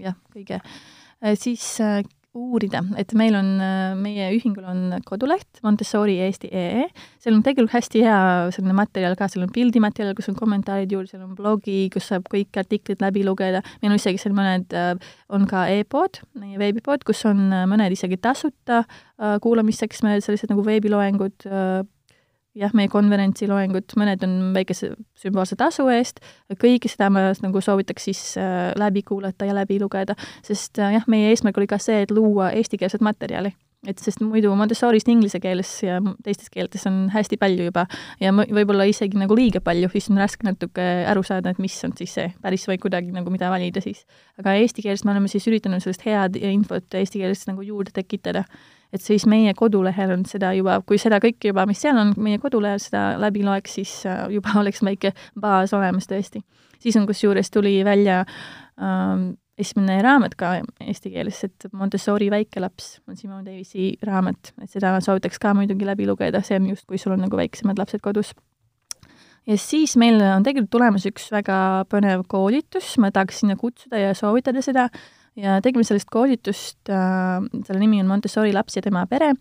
[0.00, 2.02] jah, kõige, äh, siis äh,
[2.34, 6.88] uurida, et meil on, äh, meie ühingul on koduleht Montessori Eesti EE,
[7.22, 8.18] seal on tegelikult hästi hea
[8.54, 12.26] selline materjal ka, seal on pildimaterjal, kus on kommentaarid juures, seal on blogi, kus saab
[12.32, 14.74] kõik artiklid läbi lugeda, meil on isegi seal mõned,
[15.34, 18.82] on ka e-pood, meie veebipood, kus on mõned isegi tasuta
[19.44, 21.46] kuulamiseks, mõned sellised nagu veebiloengud,
[22.58, 26.22] jah, meie konverentsi loengud, mõned on väikese sümboolse tasu eest,
[26.60, 31.06] kõike seda ma nagu soovitaks siis äh, läbi kuulata ja läbi lugeda, sest äh, jah,
[31.10, 33.54] meie eesmärk oli ka see, et luua eestikeelset materjali.
[33.84, 37.82] et sest muidu Montessorist inglise keeles ja teistes keeltes on hästi palju juba
[38.16, 41.92] ja võib-olla isegi nagu liiga palju, siis on raske natuke aru saada, et mis on
[41.98, 44.06] siis see päris või kuidagi nagu mida valida siis.
[44.40, 48.46] aga eesti keeles me oleme siis üritanud sellist head infot eesti keeles nagu juurde tekitada
[48.94, 52.40] et siis meie kodulehel on seda juba, kui seda kõike juba, mis seal on, meie
[52.42, 56.44] kodulehel seda läbi loeks, siis äh, juba oleks väike baas olemas tõesti.
[56.78, 58.22] siis on kusjuures, tuli välja
[58.78, 64.96] ähm, esimene raamat ka eesti keeles, et Montessori väikelaps on Simon Davisi raamat, et seda
[65.00, 68.34] soovitaks ka muidugi läbi lugeda, see on just, kui sul on nagu väiksemad lapsed kodus
[69.46, 71.58] ja siis meil on tegelikult tulemas üks väga
[71.90, 74.88] põnev koolitus, ma tahaks sinna kutsuda ja soovitada seda,
[75.40, 79.32] ja tegime sellist koolitust äh,, selle nimi on Montessori laps ja tema pere,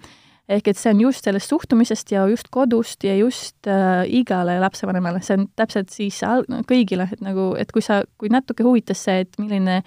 [0.49, 5.21] ehk et see on just sellest suhtumisest ja just kodust ja just äh, igale lapsevanemale,
[5.23, 9.23] see on täpselt siis al-, kõigile, et nagu, et kui sa, kui natuke huvitas see,
[9.23, 9.81] et milline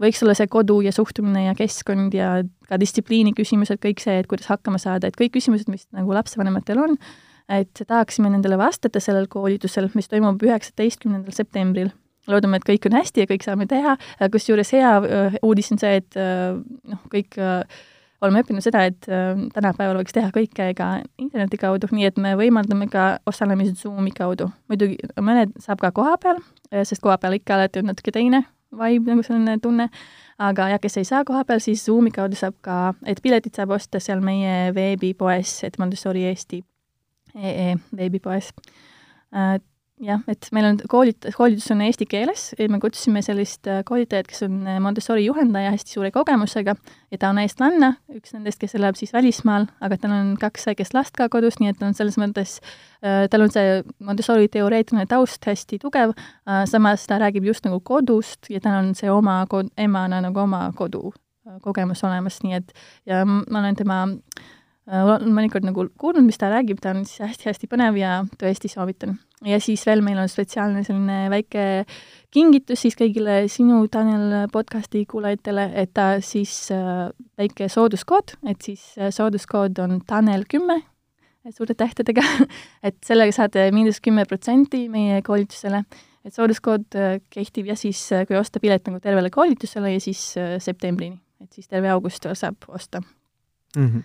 [0.00, 2.38] võiks olla see kodu ja suhtumine ja keskkond ja
[2.68, 6.80] ka distsipliini küsimused, kõik see, et kuidas hakkama saada, et kõik küsimused, mis nagu lapsevanematel
[6.80, 6.94] on,
[7.50, 11.90] et tahaksime nendele vastata sellel koolitusel, mis toimub üheksateistkümnendal septembril
[12.32, 13.96] loodame, et kõik on hästi ja kõik saame teha,
[14.32, 14.92] kusjuures hea
[15.46, 17.38] uudis on see, et noh, kõik
[18.20, 19.08] oleme õppinud seda, et
[19.54, 20.88] tänapäeval võiks teha kõike ka
[21.20, 24.50] interneti kaudu, nii et me võimaldame ka osalemise Zoomi kaudu.
[24.68, 26.42] muidugi mõned saab ka koha peal,
[26.84, 29.88] sest koha peal ikka alati on natuke teine vibe, nagu selline tunne,
[30.40, 32.78] aga jah, kes ei saa koha peal, siis Zoomi kaudu saab ka,
[33.08, 36.62] et piletid saab osta seal meie veebipoes, et Montessori Eesti
[37.36, 38.50] ee veebipoes.
[39.30, 39.60] Äh,
[40.04, 44.44] jah, et meil on koolit-, koolitus on eesti keeles, me kutsusime sellist äh, koolitajat, kes
[44.46, 46.74] on äh, Montessori juhendaja hästi suure kogemusega
[47.10, 50.96] ja ta on eestlanna, üks nendest, kes elab siis välismaal, aga tal on kaks väikest
[50.96, 52.58] last ka kodus, nii et on selles mõttes,
[53.00, 56.12] tal on see Montessori teoreetiline taust hästi tugev,
[56.70, 60.66] samas ta räägib just nagu kodust ja tal on see oma kod-, emana nagu oma
[60.76, 61.10] kodu
[61.64, 62.72] kogemus olemas, nii et
[63.08, 64.04] ja ma olen tema
[64.90, 69.18] olen mõnikord nagu kuulnud, mis ta räägib, ta on siis hästi-hästi põnev ja tõesti soovitan
[69.46, 71.64] ja siis veel meil on spetsiaalne selline väike
[72.34, 77.08] kingitus siis kõigile sinu, Tanel, podcasti kuulajatele, et ta siis äh,
[77.40, 80.80] väike sooduskood, et siis äh, sooduskood on Tanel kümme,
[81.56, 82.24] suurte tähtedega
[82.86, 85.84] et sellega saate miinus kümme protsenti meie koolitusele.
[86.24, 90.34] et sooduskood äh, kehtib ja siis, äh, kui osta pilet nagu tervele koolitusele ja siis
[90.36, 93.00] äh, septembrini, et siis terve august saab osta
[93.76, 93.86] mm.
[93.86, 94.02] -hmm.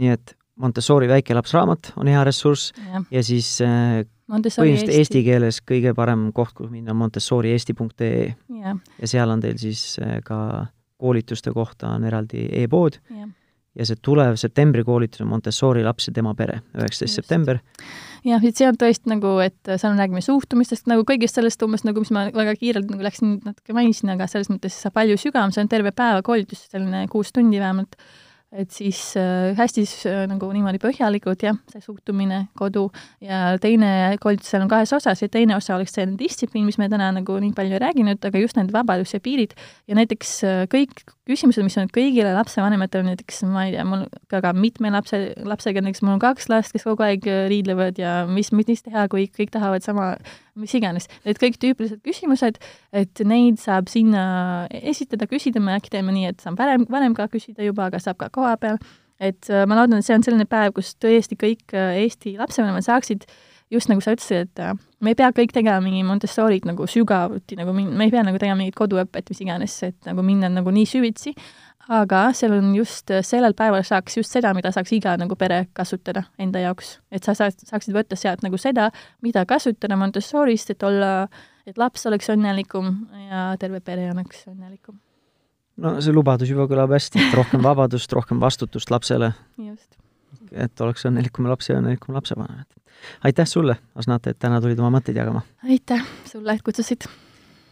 [0.00, 4.98] Nii et Montessori väikelapsraamat on hea ressurss ja, ja siis äh, põhimõtteliselt eesti.
[5.00, 8.76] eesti keeles kõige parem koht, kuhu minna, montessorieesti.ee ja.
[8.76, 10.68] ja seal on teil siis äh, ka
[11.02, 13.26] koolituste kohta on eraldi e-pood ja.
[13.78, 17.62] ja see tulev septembri koolitus on Montessori laps ja tema pere, üheksateist september.
[18.28, 22.04] jah, et see on tõesti nagu, et seal räägime suhtumistest, nagu kõigest sellest umbes nagu,
[22.04, 25.72] mis ma väga kiirelt nagu läksin natuke mainisin, aga selles mõttes palju sügavam, see on
[25.72, 27.98] terve päeva koolitus, selline kuus tundi vähemalt
[28.52, 32.84] et siis äh, hästi äh, nagu niimoodi põhjalikult jah, see suhtumine, kodu
[33.24, 36.90] ja teine koolitus seal on kahes osas ja teine osa oleks see distsipliin, mis me
[36.92, 39.56] täna nagu nii palju ei rääginud, aga just need vabadus ja piirid
[39.88, 44.42] ja näiteks äh, kõik küsimused, mis on kõigile lapsevanematele, näiteks ma ei tea, mul ka,
[44.44, 48.50] ka mitme lapse, lapsega, näiteks mul on kaks last, kes kogu aeg riidlevad ja mis,
[48.52, 50.16] mis teha, kui kõik tahavad sama,
[50.58, 51.06] mis iganes.
[51.24, 52.58] Need kõik tüüpilised küsimused,
[52.92, 54.24] et neid saab sinna
[54.82, 58.18] esitada, küsida, me äkki teeme nii, et saab varem, varem ka küsida juba, aga saab
[58.20, 58.82] ka koha peal.
[59.22, 62.86] et äh, ma loodan, et see on selline päev, kus tõesti kõik äh, Eesti lapsevanemad
[62.86, 63.26] saaksid
[63.72, 67.72] just nagu sa ütlesid, et me ei pea kõik tegema mingi Montessorit nagu sügavuti, nagu
[67.72, 71.32] me ei pea nagu tegema mingit koduõpet, mis iganes, et nagu minna nagu nii süvitsi,
[71.92, 76.26] aga seal on just, sellel päeval saaks just seda, mida saaks iga nagu pere kasutada
[76.40, 76.98] enda jaoks.
[77.10, 78.90] et sa saad, saaksid võtta sealt nagu seda,
[79.22, 81.28] mida kasutada Montessorist, et olla,
[81.66, 82.92] et laps oleks õnnelikum
[83.30, 85.00] ja terve pere oleks õnnelikum.
[85.82, 89.32] No see lubadus juba kõlab hästi, et rohkem vabadust, rohkem vastutust lapsele.
[90.52, 92.64] et oleks õnnelikum laps ja õnnelikum lapsevanem,
[93.24, 95.44] aitäh sulle, Asnat, et täna tulid oma mõtteid jagama!
[95.68, 97.08] aitäh sulle, et kutsusid!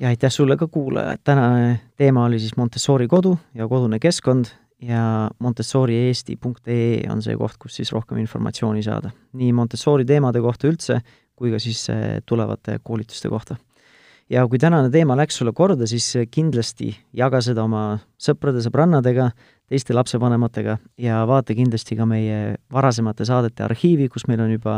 [0.01, 4.53] ja aitäh sulle ka, kuulaja, et tänane teema oli siis Montessori kodu ja kodune keskkond
[4.83, 9.11] ja montessorieesti.ee on see koht, kus siis rohkem informatsiooni saada.
[9.33, 11.01] nii Montessori teemade kohta üldse,
[11.37, 13.57] kui ka siis eh, tulevate koolituste kohta.
[14.31, 17.85] Ja kui tänane teema läks sulle korda, siis kindlasti jaga seda oma
[18.23, 19.31] sõprade-sõbrannadega,
[19.71, 24.77] teiste lapsevanematega ja vaata kindlasti ka meie varasemate saadete arhiivi, kus meil on juba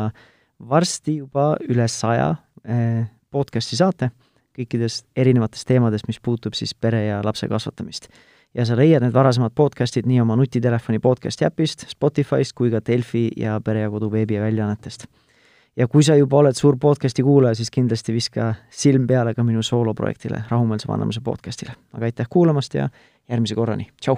[0.69, 2.35] varsti juba üle saja
[2.65, 4.13] eh, podcasti saate
[4.57, 8.09] kõikidest erinevatest teemadest, mis puutub siis pere ja lapse kasvatamist.
[8.55, 13.31] ja sa leiad need varasemad podcastid nii oma nutitelefoni podcasti äpist, Spotify'st kui ka Delfi
[13.37, 15.07] ja Pere ja Kodu veebiväljaannetest.
[15.77, 19.63] Ja kui sa juba oled suur podcasti kuulaja, siis kindlasti viska silm peale ka minu
[19.63, 21.73] sooloprojektile, Rahumeelse vanemuse podcastile.
[21.93, 22.89] aga aitäh kuulamast ja
[23.29, 24.17] järgmise korrani, tšau!